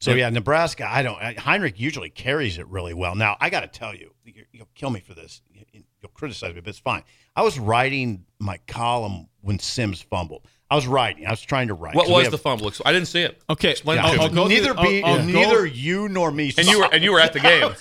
So 0.00 0.12
yeah, 0.14 0.30
Nebraska. 0.30 0.86
I 0.88 1.02
don't. 1.02 1.20
Heinrich 1.38 1.78
usually 1.80 2.10
carries 2.10 2.58
it 2.58 2.66
really 2.68 2.94
well. 2.94 3.14
Now 3.16 3.36
I 3.40 3.50
got 3.50 3.60
to 3.60 3.66
tell 3.66 3.94
you, 3.94 4.14
you- 4.24 4.44
you'll 4.52 4.68
kill 4.74 4.90
me 4.90 5.00
for 5.00 5.14
this. 5.14 5.42
You'll 6.00 6.12
criticize 6.14 6.54
me, 6.54 6.60
but 6.60 6.70
it's 6.70 6.78
fine. 6.78 7.02
I 7.36 7.42
was 7.42 7.58
writing 7.58 8.24
my 8.38 8.58
column 8.66 9.26
when 9.42 9.58
Sims 9.58 10.00
fumbled. 10.00 10.46
I 10.70 10.76
was 10.76 10.86
writing. 10.86 11.26
I 11.26 11.30
was 11.30 11.40
trying 11.40 11.68
to 11.68 11.74
write. 11.74 11.94
What 11.96 12.08
was 12.08 12.22
have- 12.24 12.30
the 12.30 12.38
fumble? 12.38 12.70
I 12.86 12.92
didn't 12.92 13.08
see 13.08 13.22
it. 13.22 13.42
Okay, 13.50 13.70
Explain 13.72 13.98
I'll- 13.98 14.20
I'll 14.20 14.28
go 14.28 14.46
neither 14.46 14.72
the- 14.72 14.80
be 14.82 15.02
I'll- 15.02 15.14
I'll 15.14 15.18
go- 15.18 15.24
neither 15.24 15.66
you 15.66 16.08
nor 16.08 16.30
me. 16.30 16.52
and 16.56 16.66
you 16.68 16.78
were 16.78 16.88
and 16.92 17.02
you 17.02 17.12
were 17.12 17.20
at 17.20 17.32
the 17.32 17.40
game. 17.40 17.72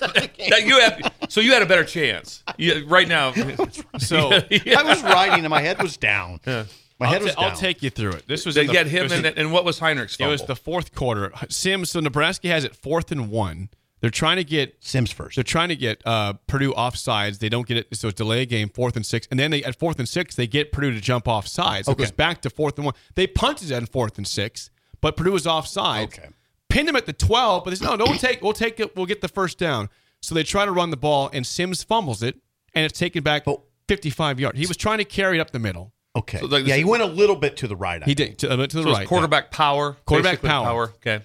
That- 0.50 0.66
you 0.66 0.80
had 0.80 1.12
so 1.28 1.40
you 1.40 1.52
had 1.52 1.62
a 1.62 1.66
better 1.66 1.84
chance. 1.84 2.42
You, 2.58 2.84
right 2.88 3.06
now, 3.06 3.32
So 3.98 4.32
I 4.50 4.82
was 4.84 5.02
writing 5.02 5.44
and 5.44 5.50
my 5.50 5.60
head 5.62 5.80
was 5.82 5.96
down. 5.96 6.40
My 6.44 7.06
I'll, 7.06 7.12
head 7.12 7.18
ta- 7.20 7.24
was 7.24 7.34
down. 7.36 7.44
I'll 7.44 7.56
take 7.56 7.82
you 7.82 7.90
through 7.90 8.10
it. 8.12 8.24
This 8.26 8.44
was 8.44 8.56
they 8.56 8.62
in 8.62 8.66
the- 8.66 8.72
get 8.72 8.86
it 8.86 8.90
him. 8.90 9.02
was 9.04 9.12
And, 9.12 9.24
in- 9.26 9.38
and 9.38 9.52
what 9.52 9.64
was 9.64 9.78
Heinrich's 9.78 10.16
fumble? 10.16 10.30
It 10.30 10.32
was 10.32 10.42
the 10.44 10.56
fourth 10.56 10.94
quarter. 10.94 11.32
Sims. 11.48 11.90
So 11.90 12.00
Nebraska 12.00 12.48
has 12.48 12.64
it 12.64 12.74
fourth 12.74 13.10
and 13.12 13.30
one. 13.30 13.68
They're 14.00 14.10
trying 14.10 14.36
to 14.38 14.44
get 14.44 14.76
Sims 14.80 15.10
first. 15.12 15.34
they're 15.36 15.44
trying 15.44 15.68
to 15.68 15.76
get 15.76 16.00
uh, 16.06 16.34
Purdue 16.46 16.72
off 16.74 16.96
sides. 16.96 17.38
They 17.38 17.48
don't 17.50 17.66
get 17.66 17.76
it, 17.76 17.94
so 17.94 18.08
it's 18.08 18.16
delay 18.16 18.42
a 18.42 18.46
game, 18.46 18.68
fourth 18.70 18.96
and 18.96 19.04
six. 19.04 19.28
And 19.30 19.38
then 19.38 19.50
they 19.50 19.62
at 19.62 19.78
fourth 19.78 19.98
and 19.98 20.08
six, 20.08 20.34
they 20.34 20.46
get 20.46 20.72
Purdue 20.72 20.92
to 20.94 21.00
jump 21.00 21.28
off 21.28 21.46
sides. 21.46 21.86
So 21.86 21.92
Okay. 21.92 22.02
It 22.02 22.06
goes 22.06 22.12
back 22.12 22.40
to 22.42 22.50
fourth 22.50 22.76
and 22.78 22.86
one. 22.86 22.94
They 23.14 23.26
punted 23.26 23.70
it 23.70 23.74
on 23.74 23.86
fourth 23.86 24.16
and 24.16 24.26
six, 24.26 24.70
but 25.00 25.16
Purdue 25.16 25.32
was 25.32 25.46
off 25.46 25.66
sides. 25.66 26.18
Okay. 26.18 26.28
Pinned 26.70 26.88
him 26.88 26.96
at 26.96 27.04
the 27.06 27.12
twelve, 27.12 27.64
but 27.64 27.70
they 27.70 27.76
said, 27.76 27.84
no, 27.86 27.96
no, 27.96 28.04
we'll 28.06 28.18
take 28.18 28.40
we'll 28.42 28.52
take 28.52 28.80
it, 28.80 28.96
we'll 28.96 29.06
get 29.06 29.20
the 29.20 29.28
first 29.28 29.58
down. 29.58 29.88
So 30.22 30.34
they 30.34 30.44
try 30.44 30.64
to 30.64 30.72
run 30.72 30.90
the 30.90 30.96
ball, 30.96 31.28
and 31.32 31.46
Sims 31.46 31.82
fumbles 31.82 32.22
it, 32.22 32.36
and 32.74 32.84
it's 32.84 32.98
taken 32.98 33.22
back 33.22 33.44
But- 33.44 33.60
fifty 33.88 34.08
five 34.10 34.38
yards. 34.40 34.58
He 34.58 34.66
was 34.66 34.76
trying 34.76 34.98
to 34.98 35.04
carry 35.04 35.38
it 35.38 35.40
up 35.40 35.50
the 35.50 35.58
middle. 35.58 35.92
okay. 36.16 36.38
So, 36.38 36.46
like, 36.46 36.66
yeah, 36.66 36.76
he 36.76 36.84
went 36.84 37.02
a 37.02 37.06
little 37.06 37.36
bit 37.36 37.56
to 37.58 37.68
the 37.68 37.76
right. 37.76 38.02
I 38.02 38.06
He 38.06 38.14
think. 38.14 38.38
did 38.38 38.48
to, 38.48 38.52
uh, 38.52 38.66
to 38.66 38.76
the 38.76 38.82
so 38.84 38.88
it's 38.88 38.98
right. 38.98 39.06
quarterback 39.08 39.50
power. 39.50 39.96
Quarterback 40.06 40.40
basically 40.42 40.48
power. 40.50 40.92
Okay. 40.96 41.24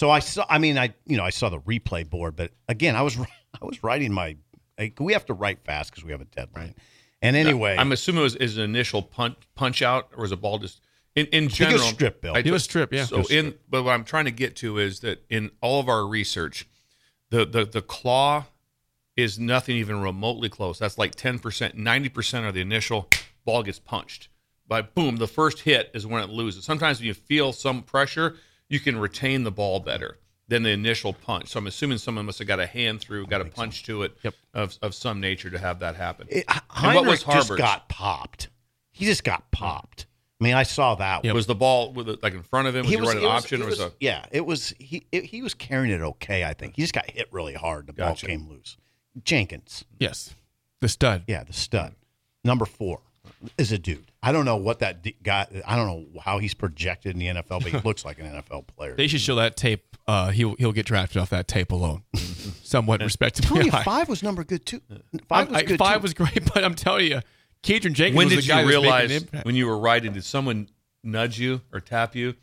So 0.00 0.10
I 0.10 0.20
saw. 0.20 0.46
I 0.48 0.56
mean, 0.56 0.78
I 0.78 0.94
you 1.04 1.18
know 1.18 1.24
I 1.24 1.28
saw 1.28 1.50
the 1.50 1.60
replay 1.60 2.08
board, 2.08 2.34
but 2.34 2.52
again, 2.70 2.96
I 2.96 3.02
was 3.02 3.18
I 3.60 3.64
was 3.66 3.84
writing 3.84 4.14
my. 4.14 4.34
I, 4.78 4.94
we 4.98 5.12
have 5.12 5.26
to 5.26 5.34
write 5.34 5.62
fast 5.66 5.90
because 5.90 6.04
we 6.04 6.12
have 6.12 6.22
a 6.22 6.24
deadline. 6.24 6.74
And 7.20 7.36
anyway, 7.36 7.76
I'm 7.78 7.92
assuming 7.92 8.22
it 8.22 8.40
was 8.40 8.56
an 8.56 8.64
initial 8.64 9.02
punch 9.02 9.36
punch 9.54 9.82
out, 9.82 10.08
or 10.16 10.22
was 10.22 10.32
a 10.32 10.38
ball 10.38 10.56
just 10.56 10.80
in 11.14 11.26
in 11.26 11.42
he 11.42 11.48
was 11.48 11.58
general? 11.58 11.80
strip, 11.80 12.22
Bill. 12.22 12.34
I 12.34 12.40
He 12.40 12.50
was 12.50 12.64
strip, 12.64 12.94
yeah. 12.94 13.04
So 13.04 13.16
He 13.16 13.20
was 13.20 13.30
in, 13.30 13.54
but 13.68 13.82
what 13.82 13.92
I'm 13.92 14.04
trying 14.04 14.24
to 14.24 14.30
get 14.30 14.56
to 14.56 14.78
is 14.78 15.00
that 15.00 15.22
in 15.28 15.50
all 15.60 15.80
of 15.80 15.90
our 15.90 16.06
research, 16.06 16.66
the 17.28 17.44
the 17.44 17.66
the 17.66 17.82
claw 17.82 18.46
is 19.18 19.38
nothing 19.38 19.76
even 19.76 20.00
remotely 20.00 20.48
close. 20.48 20.78
That's 20.78 20.96
like 20.96 21.14
10 21.14 21.40
percent, 21.40 21.74
90 21.74 22.08
percent 22.08 22.46
of 22.46 22.54
the 22.54 22.62
initial 22.62 23.10
ball 23.44 23.62
gets 23.62 23.78
punched. 23.78 24.28
By 24.66 24.80
boom, 24.80 25.16
the 25.16 25.28
first 25.28 25.60
hit 25.60 25.90
is 25.92 26.06
when 26.06 26.22
it 26.22 26.30
loses. 26.30 26.64
Sometimes 26.64 27.00
when 27.00 27.06
you 27.08 27.12
feel 27.12 27.52
some 27.52 27.82
pressure, 27.82 28.36
you 28.70 28.80
can 28.80 28.98
retain 28.98 29.44
the 29.44 29.50
ball 29.50 29.80
better 29.80 30.16
than 30.48 30.62
the 30.62 30.70
initial 30.70 31.12
punch. 31.12 31.48
So 31.50 31.58
I'm 31.58 31.66
assuming 31.66 31.98
someone 31.98 32.24
must 32.26 32.38
have 32.38 32.48
got 32.48 32.58
a 32.58 32.66
hand 32.66 33.00
through, 33.00 33.26
got 33.26 33.40
a 33.40 33.44
punch 33.44 33.84
to 33.84 34.02
it 34.04 34.16
Yep. 34.24 34.34
of, 34.54 34.78
of 34.82 34.94
some 34.94 35.20
nature 35.20 35.50
to 35.50 35.58
have 35.58 35.80
that 35.80 35.94
happen. 35.96 36.26
It, 36.30 36.44
and 36.48 36.94
what 36.94 37.04
was 37.06 37.22
Heinrich 37.22 37.46
just 37.46 37.56
got 37.58 37.88
popped. 37.88 38.48
He 38.90 39.04
just 39.04 39.22
got 39.24 39.50
popped. 39.52 40.06
I 40.40 40.44
mean, 40.44 40.54
I 40.54 40.62
saw 40.62 40.94
that. 40.94 41.24
Yep. 41.24 41.34
Was 41.34 41.46
the 41.46 41.54
ball 41.54 41.92
with 41.92 42.08
it, 42.08 42.22
like 42.22 42.32
in 42.32 42.42
front 42.42 42.66
of 42.66 42.74
him? 42.74 42.82
Was 42.86 42.90
he, 42.90 42.96
running 42.96 43.18
it 43.18 43.18
an 43.18 43.24
was- 43.24 43.44
option 43.44 43.60
it 43.60 43.64
or 43.64 43.68
was, 43.68 43.78
was- 43.78 43.88
a 43.88 43.92
yeah, 44.00 44.24
it 44.32 44.46
was 44.46 44.72
he. 44.78 45.06
It, 45.12 45.24
he 45.26 45.42
was 45.42 45.52
carrying 45.52 45.92
it 45.94 46.00
okay. 46.00 46.44
I 46.44 46.54
think 46.54 46.74
he 46.76 46.82
just 46.82 46.94
got 46.94 47.08
hit 47.10 47.28
really 47.30 47.52
hard. 47.54 47.86
The 47.86 47.92
Gotcha. 47.92 48.24
ball 48.26 48.30
came 48.30 48.48
loose. 48.48 48.76
Jenkins, 49.22 49.84
Yes, 49.98 50.34
the 50.80 50.88
stud. 50.88 51.24
yeah, 51.26 51.44
the 51.44 51.52
stud, 51.52 51.94
number 52.44 52.64
four, 52.64 53.00
is 53.58 53.72
a 53.72 53.78
dude. 53.78 54.10
I 54.22 54.32
don't 54.32 54.44
know 54.44 54.56
what 54.56 54.80
that 54.80 55.02
d- 55.02 55.16
guy. 55.22 55.46
I 55.66 55.76
don't 55.76 55.86
know 55.86 56.20
how 56.20 56.38
he's 56.38 56.54
projected 56.54 57.12
in 57.12 57.18
the 57.18 57.26
NFL, 57.42 57.62
but 57.62 57.66
he 57.72 57.78
looks 57.84 58.04
like 58.04 58.18
an 58.18 58.26
NFL 58.26 58.66
player. 58.68 58.94
They 58.94 59.06
should 59.06 59.20
show 59.20 59.36
that 59.36 59.56
tape. 59.56 59.96
Uh, 60.06 60.30
he'll 60.30 60.54
he'll 60.56 60.72
get 60.72 60.86
drafted 60.86 61.20
off 61.22 61.30
that 61.30 61.48
tape 61.48 61.72
alone. 61.72 62.02
Somewhat 62.14 63.00
respectably 63.02 63.58
Tony, 63.58 63.68
high. 63.70 63.82
five 63.84 64.08
was 64.08 64.22
number 64.22 64.44
good 64.44 64.64
too. 64.66 64.80
Five 65.28 65.48
was 65.48 65.56
I- 65.58 65.62
good. 65.62 65.78
five 65.78 65.96
too. 65.98 66.02
was 66.02 66.14
great, 66.14 66.52
but 66.52 66.64
I'm 66.64 66.74
telling 66.74 67.06
you, 67.06 67.20
Kydran 67.62 67.92
Jenkins 67.92 68.16
when 68.16 68.26
was 68.28 68.36
did 68.36 68.44
the 68.44 68.48
guy 68.48 68.60
you 68.62 68.68
that 68.72 68.76
was 68.80 69.08
making 69.10 69.28
realize 69.32 69.44
when 69.44 69.54
you 69.54 69.66
were 69.66 69.78
writing? 69.78 70.12
Did 70.12 70.24
someone 70.24 70.68
nudge 71.02 71.38
you 71.38 71.60
or 71.72 71.80
tap 71.80 72.14
you 72.14 72.34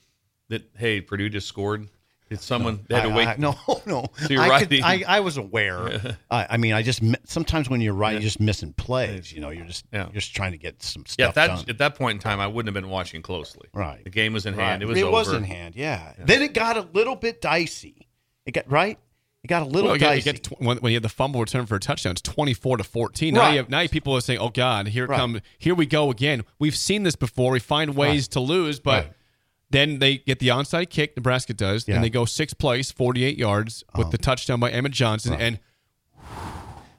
that 0.49 0.63
hey 0.77 1.01
Purdue 1.01 1.29
just 1.29 1.47
scored? 1.47 1.87
Did 2.29 2.41
someone 2.41 2.81
they 2.89 2.95
had 2.95 3.03
to 3.03 3.09
I- 3.09 3.15
wait? 3.15 3.27
I- 3.27 3.35
no, 3.37 3.55
no. 3.85 4.05
you're 4.29 4.41
I, 4.41 4.49
writing- 4.49 4.83
I, 4.83 5.03
I 5.07 5.19
was 5.21 5.37
aware. 5.37 6.17
I, 6.31 6.47
I 6.51 6.57
mean, 6.57 6.73
I 6.73 6.81
just 6.81 7.01
sometimes 7.25 7.69
when 7.69 7.79
you're 7.81 7.93
writing, 7.93 8.21
you're 8.21 8.27
just 8.27 8.39
missing 8.39 8.73
plays. 8.73 9.31
You 9.31 9.39
know, 9.41 9.49
you're 9.49 9.65
just 9.65 9.85
Yeah. 9.93 10.03
you're 10.05 10.19
just 10.21 10.35
trying 10.35 10.51
to 10.51 10.57
get 10.57 10.83
some 10.83 11.03
yeah, 11.17 11.29
stuff 11.31 11.37
at 11.37 11.47
done. 11.47 11.57
that 11.59 11.69
at 11.69 11.77
that 11.77 11.95
point 11.95 12.15
in 12.15 12.19
time, 12.19 12.39
I 12.39 12.47
wouldn't 12.47 12.73
have 12.73 12.81
been 12.81 12.91
watching 12.91 13.21
closely. 13.21 13.67
Right. 13.73 14.03
the 14.03 14.09
game 14.09 14.33
was 14.33 14.45
in 14.45 14.53
hand. 14.55 14.83
Right. 14.83 14.97
It 14.97 15.09
was 15.09 15.27
over. 15.29 15.37
in 15.37 15.43
hand. 15.43 15.75
Yeah. 15.75 16.13
Then 16.19 16.41
it 16.41 16.53
got 16.53 16.75
a 16.77 16.81
little 16.93 17.15
bit 17.15 17.41
dicey. 17.41 18.07
It 18.45 18.51
got 18.53 18.69
right. 18.69 18.99
It 19.43 19.47
got 19.47 19.61
a 19.61 19.65
little 19.65 19.89
Well, 19.91 19.95
you 19.95 19.99
get- 19.99 20.15
you 20.17 20.21
dicey. 20.23 20.31
get 20.33 20.43
tw- 20.57 20.61
when, 20.61 20.77
when 20.79 20.91
you 20.91 20.95
had 20.97 21.03
the 21.03 21.09
fumble 21.09 21.39
return 21.39 21.65
for 21.67 21.75
a 21.75 21.79
touchdown, 21.79 22.11
it's 22.11 22.21
24 22.21 22.77
to 22.77 22.83
14. 22.83 23.33
Now 23.33 23.41
Right. 23.41 23.51
you 23.51 23.57
have, 23.59 23.69
now 23.69 23.85
people 23.87 24.13
are 24.17 24.19
saying, 24.21 24.39
"Oh 24.39 24.49
God, 24.49 24.87
here 24.87 25.05
Right. 25.05 25.17
come 25.17 25.39
here 25.59 25.75
we 25.75 25.85
go 25.85 26.09
again." 26.09 26.43
We've 26.59 26.75
seen 26.75 27.03
this 27.03 27.15
before. 27.15 27.51
We 27.51 27.59
find 27.59 27.95
ways 27.95 28.27
to 28.29 28.39
lose, 28.41 28.79
but 28.79 29.05
Right. 29.05 29.13
Then 29.69 29.99
they 29.99 30.17
get 30.17 30.39
the 30.39 30.47
onside 30.49 30.89
kick. 30.89 31.15
Nebraska 31.17 31.53
does, 31.53 31.87
Yeah. 31.87 31.95
And 31.95 32.03
they 32.03 32.09
go 32.09 32.25
six 32.25 32.53
place, 32.53 32.91
48 32.91 33.37
yards 33.37 33.83
with 33.95 34.11
the 34.11 34.17
oh. 34.17 34.23
touchdown 34.23 34.59
by 34.59 34.71
Emmett 34.71 34.93
Johnson 34.93 35.33
and 35.33 35.59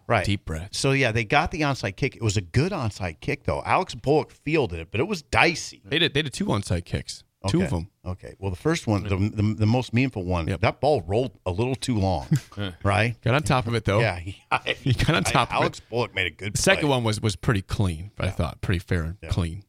right. 0.07 0.25
deep 0.25 0.45
breath. 0.45 0.71
So 0.73 0.93
yeah, 0.93 1.13
they 1.13 1.25
got 1.25 1.51
the 1.51 1.63
onside 1.63 1.97
kick. 1.97 2.17
It 2.17 2.23
was 2.23 2.37
a 2.37 2.41
good 2.41 2.73
onside 2.73 3.21
kick 3.21 3.45
though. 3.45 3.63
Alex 3.65 3.95
Bullock 3.95 4.33
fielded 4.33 4.81
it, 4.81 4.89
but 4.91 5.01
it 5.01 5.07
was 5.07 5.23
dicey. 5.23 5.83
They 5.85 5.99
did 5.99 6.15
they 6.15 6.23
did 6.23 6.33
two 6.33 6.47
onside 6.47 6.85
kicks, 6.85 7.23
two 7.49 7.63
of 7.63 7.71
them. 7.71 7.91
Okay. 8.05 8.35
Well, 8.39 8.51
the 8.51 8.57
first 8.57 8.87
one, 8.87 9.05
the, 9.05 9.17
the, 9.17 9.55
the 9.61 9.67
most 9.67 9.93
meaningful 9.93 10.25
one, 10.25 10.47
that 10.47 10.81
ball 10.81 11.03
rolled 11.07 11.39
a 11.45 11.51
little 11.51 11.75
too 11.75 11.99
long, 11.99 12.27
right? 12.83 13.21
Got 13.23 13.35
on 13.35 13.43
top 13.43 13.67
of 13.67 13.75
it 13.75 13.85
though. 13.85 14.01
Yeah. 14.01 14.19
He, 14.65 14.75
He 14.83 14.93
got 15.05 15.15
on 15.15 15.25
top 15.25 15.51
of 15.51 15.57
it. 15.57 15.61
Alex 15.61 15.81
Bullock 15.81 16.15
made 16.15 16.27
a 16.27 16.31
good. 16.31 16.55
The 16.55 16.63
second 16.63 16.89
one 16.89 17.05
was 17.05 17.21
was 17.21 17.37
pretty 17.37 17.63
clean. 17.63 18.11
I 18.19 18.31
thought 18.31 18.61
pretty 18.61 18.81
fair 18.81 19.03
and 19.03 19.17
clean. 19.31 19.63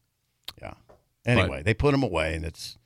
Yeah. 0.62 0.74
Anyway, 1.26 1.62
they 1.64 1.74
put 1.74 1.94
him 1.94 2.02
away, 2.02 2.34
and 2.34 2.44
it's 2.46 2.79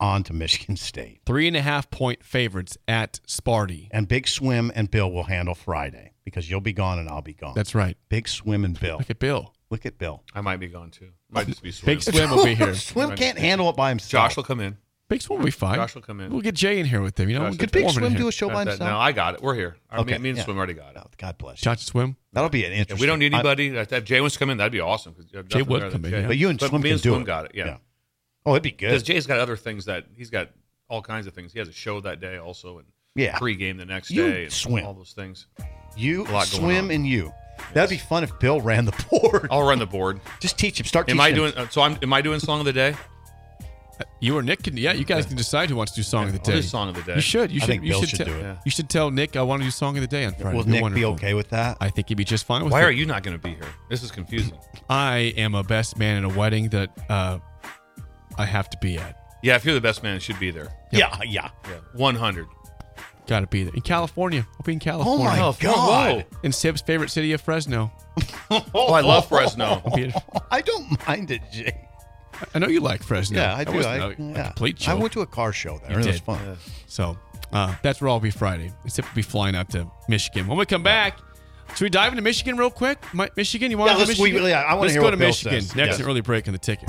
on 0.00 0.22
to 0.24 0.32
Michigan 0.32 0.76
State. 0.76 1.20
Three 1.26 1.46
and 1.48 1.56
a 1.56 1.62
half 1.62 1.90
point 1.90 2.24
favorites 2.24 2.76
at 2.88 3.20
Sparty. 3.26 3.88
And 3.90 4.08
Big 4.08 4.28
Swim 4.28 4.70
and 4.74 4.90
Bill 4.90 5.10
will 5.10 5.24
handle 5.24 5.54
Friday 5.54 6.12
because 6.24 6.50
you'll 6.50 6.60
be 6.60 6.72
gone 6.72 6.98
and 6.98 7.08
I'll 7.08 7.22
be 7.22 7.34
gone. 7.34 7.54
That's 7.54 7.74
right. 7.74 7.96
Big 8.08 8.28
Swim 8.28 8.64
and 8.64 8.78
Bill. 8.78 8.98
Look 8.98 9.10
at 9.10 9.18
Bill. 9.18 9.52
Look 9.70 9.84
at 9.86 9.98
Bill. 9.98 10.22
I 10.34 10.40
might 10.42 10.58
be 10.58 10.68
gone 10.68 10.90
too. 10.90 11.10
Might 11.30 11.48
just 11.48 11.62
be 11.62 11.72
swim. 11.72 11.86
Big 11.96 12.02
Swim 12.02 12.30
will 12.30 12.44
be 12.44 12.54
here. 12.54 12.74
Swim 12.74 13.16
can't 13.16 13.38
handle 13.38 13.68
it 13.70 13.76
by 13.76 13.88
himself. 13.88 14.30
Josh 14.30 14.36
will 14.36 14.44
come 14.44 14.60
in. 14.60 14.76
Big 15.08 15.22
Swim 15.22 15.38
will 15.38 15.44
be 15.44 15.50
fine. 15.52 15.76
Josh 15.76 15.94
will 15.94 16.02
come 16.02 16.20
in. 16.20 16.32
We'll 16.32 16.40
get 16.40 16.54
Jay 16.56 16.80
in 16.80 16.86
here 16.86 17.00
with 17.00 17.18
him. 17.18 17.28
You 17.28 17.36
know, 17.38 17.44
Josh 17.44 17.50
we'll 17.52 17.58
Could 17.58 17.72
Big 17.72 17.90
Swim 17.90 18.14
do 18.14 18.26
a 18.28 18.32
show 18.32 18.48
by 18.48 18.60
himself? 18.64 18.80
No, 18.90 18.98
I 18.98 19.12
got 19.12 19.34
it. 19.34 19.42
We're 19.42 19.54
here. 19.54 19.76
I 19.88 19.98
Okay, 20.00 20.14
mean, 20.14 20.22
me 20.22 20.28
and 20.30 20.38
yeah. 20.38 20.44
Swim 20.44 20.56
already 20.56 20.74
got 20.74 20.96
it. 20.96 21.02
Oh, 21.04 21.08
God 21.16 21.38
bless 21.38 21.60
you. 21.60 21.64
Josh 21.64 21.84
Swim. 21.84 22.16
That'll 22.32 22.50
be 22.50 22.64
an 22.64 22.72
interesting. 22.72 22.96
If 22.96 23.00
we 23.00 23.06
don't 23.06 23.20
need 23.20 23.32
I- 23.32 23.38
anybody, 23.38 23.68
if 23.68 23.92
if 23.92 24.04
Jay 24.04 24.20
wants 24.20 24.34
to 24.34 24.38
come 24.40 24.50
in, 24.50 24.58
that'd 24.58 24.72
be 24.72 24.80
awesome. 24.80 25.14
'cause 25.14 25.26
you 25.32 25.42
Jay 25.44 25.58
nothing 25.60 25.72
would 25.72 25.92
come 25.92 26.04
in, 26.06 26.12
yeah. 26.12 26.26
but 26.26 26.36
you 26.36 26.48
and 26.48 26.58
But 26.58 26.70
Swim 26.70 26.82
me 26.82 26.88
can 26.90 26.94
and 26.94 27.02
do 27.02 27.10
Swim 27.10 27.22
it. 27.22 27.26
got 27.26 27.44
it. 27.46 27.52
Yeah. 27.54 27.76
Oh, 28.46 28.52
it'd 28.52 28.62
be 28.62 28.70
good. 28.70 28.86
Because. 28.88 29.02
Jay's 29.02 29.26
got 29.26 29.38
other 29.40 29.56
things 29.56 29.84
that 29.86 30.04
he's 30.14 30.30
got 30.30 30.50
all 30.88 31.02
kinds 31.02 31.26
of 31.26 31.34
things. 31.34 31.52
He 31.52 31.58
has 31.58 31.68
a 31.68 31.72
show 31.72 32.00
that 32.00 32.20
day 32.20 32.38
also, 32.38 32.78
and 32.78 32.86
Yeah. 33.16 33.36
pregame 33.38 33.76
the 33.76 33.84
next 33.84 34.10
You 34.10 34.26
day, 34.30 34.44
and 34.44 34.52
swim. 34.52 34.86
all 34.86 34.94
those 34.94 35.12
things. 35.12 35.46
You 35.96 36.22
a 36.26 36.30
lot 36.30 36.46
swim 36.46 36.90
and 36.90 37.06
you. 37.06 37.32
That'd 37.72 37.90
be 37.90 37.96
fun 37.96 38.22
if 38.22 38.38
Bill 38.38 38.60
ran 38.60 38.84
the 38.84 38.92
board. 39.10 39.48
I'll 39.50 39.66
run 39.66 39.78
the 39.78 39.86
board. 39.86 40.20
Just 40.40 40.58
teach 40.58 40.78
him. 40.78 40.86
Start 40.86 41.08
Am 41.08 41.16
teaching 41.16 41.32
I 41.32 41.34
doing? 41.34 41.54
Uh, 41.56 41.68
so 41.68 41.80
I'm. 41.82 41.98
Am 42.02 42.12
I 42.12 42.20
doing 42.22 42.38
song 42.38 42.60
of 42.60 42.66
the 42.66 42.72
day? 42.72 42.94
You 44.20 44.36
or 44.36 44.42
Nick 44.42 44.62
can. 44.62 44.76
Yeah, 44.76 44.92
you 44.92 45.06
guys 45.06 45.24
can 45.24 45.36
decide 45.36 45.70
who 45.70 45.76
wants 45.76 45.92
to 45.92 45.96
do 46.00 46.02
song 46.02 46.24
of 46.26 46.32
the 46.32 46.38
I'll 46.38 46.44
day. 46.44 46.52
do 46.56 46.62
song 46.62 46.90
of 46.90 46.96
the 46.96 47.02
day. 47.02 47.14
You 47.14 47.20
should. 47.22 47.50
You 47.50 47.56
I 47.56 47.60
should. 47.60 47.66
think 47.66 47.82
you 47.84 47.90
Bill 47.92 48.00
should, 48.00 48.08
should 48.10 48.16
tell- 48.18 48.26
do 48.26 48.34
it. 48.34 48.42
Yeah. 48.42 48.56
You 48.66 48.70
should 48.70 48.90
tell 48.90 49.10
Nick 49.10 49.36
I 49.36 49.42
want 49.42 49.62
to 49.62 49.66
do 49.66 49.70
song 49.70 49.96
of 49.96 50.02
the 50.02 50.06
day 50.06 50.26
on 50.26 50.34
Friday. 50.34 50.50
Will 50.54 50.60
It'd 50.60 50.72
be 50.72 50.80
Nick 50.82 50.94
be 50.94 51.04
okay 51.06 51.32
with 51.32 51.48
that? 51.50 51.78
I 51.80 51.88
think 51.88 52.08
he'd 52.10 52.16
be 52.16 52.24
just 52.24 52.44
fine 52.44 52.62
with 52.62 52.72
Why 52.74 52.82
it. 52.82 52.84
are 52.84 52.90
you 52.90 53.06
not 53.06 53.22
going 53.22 53.38
to 53.38 53.42
be 53.42 53.54
here? 53.54 53.64
This 53.88 54.02
is 54.02 54.10
confusing. 54.10 54.52
I 54.90 55.32
am 55.38 55.54
a 55.54 55.62
best 55.62 55.98
man 55.98 56.18
in 56.18 56.24
a 56.24 56.28
wedding 56.28 56.68
that 56.70 56.90
uh, 57.08 57.38
I 58.38 58.44
have 58.44 58.68
to 58.70 58.78
be 58.78 58.98
at. 58.98 59.16
Yeah, 59.42 59.56
if 59.56 59.64
you're 59.64 59.74
the 59.74 59.80
best 59.80 60.02
man, 60.02 60.16
it 60.16 60.22
should 60.22 60.38
be 60.40 60.50
there. 60.50 60.68
yeah, 60.92 61.18
yeah. 61.24 61.50
Yeah, 61.68 61.76
100. 61.94 62.46
Got 63.26 63.40
to 63.40 63.46
be 63.48 63.64
there 63.64 63.74
in 63.74 63.80
California. 63.80 64.46
I'll 64.54 64.64
be 64.64 64.72
in 64.74 64.78
California. 64.78 65.26
Oh 65.26 65.28
my 65.28 65.40
Oh, 65.40 65.56
God! 65.60 66.26
In 66.44 66.52
Sib's 66.52 66.80
favorite 66.80 67.10
city 67.10 67.32
of 67.32 67.40
Fresno. 67.40 67.90
Oh, 68.50 68.92
I 68.92 69.00
love 69.00 69.28
Fresno. 69.28 69.82
I'll 69.84 69.96
be- 69.96 70.12
I 70.52 70.60
don't 70.60 71.06
mind 71.08 71.32
it, 71.32 71.42
Jay. 71.52 71.88
I 72.54 72.58
know 72.60 72.68
you 72.68 72.78
like 72.80 73.02
Fresno. 73.02 73.38
Yeah, 73.40 73.54
I 73.56 73.64
That 73.64 73.70
do. 73.72 73.76
wasn't 73.78 73.94
I, 73.94 74.06
a- 74.06 74.08
a 74.08 74.32
yeah. 74.32 74.46
complete 74.46 74.76
I 74.88 74.92
joke. 74.92 75.00
went 75.00 75.12
to 75.14 75.20
a 75.22 75.26
car 75.26 75.52
show 75.52 75.78
there. 75.78 75.90
You 75.90 75.96
and 75.96 76.04
It 76.04 76.08
was 76.08 76.16
did. 76.16 76.24
fun. 76.24 76.56
So 76.86 77.18
uh, 77.52 77.74
that's 77.82 78.00
where 78.00 78.08
I'll 78.08 78.20
be 78.20 78.30
Friday. 78.30 78.72
Except 78.84 79.08
we'll 79.08 79.16
be 79.16 79.22
flying 79.22 79.56
out 79.56 79.68
to 79.70 79.90
Michigan. 80.08 80.46
When 80.46 80.56
we 80.56 80.64
come 80.66 80.84
back, 80.84 81.18
should 81.74 81.80
we 81.82 81.90
dive 81.90 82.12
into 82.12 82.22
Michigan 82.22 82.56
real 82.56 82.70
quick? 82.70 82.98
Mi- 83.12 83.28
Michigan, 83.36 83.70
you 83.72 83.78
want 83.78 83.88
Yeah, 83.90 83.94
to 83.94 83.98
go 83.98 84.06
let's- 84.06 84.16
to 84.18 84.22
we- 84.22 84.30
Michigan? 84.30 84.50
yeah, 84.50 84.60
I 84.62 84.74
wanna 84.74 84.82
Let's 84.82 84.92
hear 84.92 85.00
go 85.02 85.06
what 85.06 85.10
to 85.10 85.16
Bill 85.16 85.28
Michigan. 85.28 85.60
says. 85.62 85.74
Next 85.76 85.98
Yes. 85.98 86.06
early 86.06 86.20
break 86.20 86.46
on 86.46 86.52
the 86.52 86.58
ticket. 86.58 86.88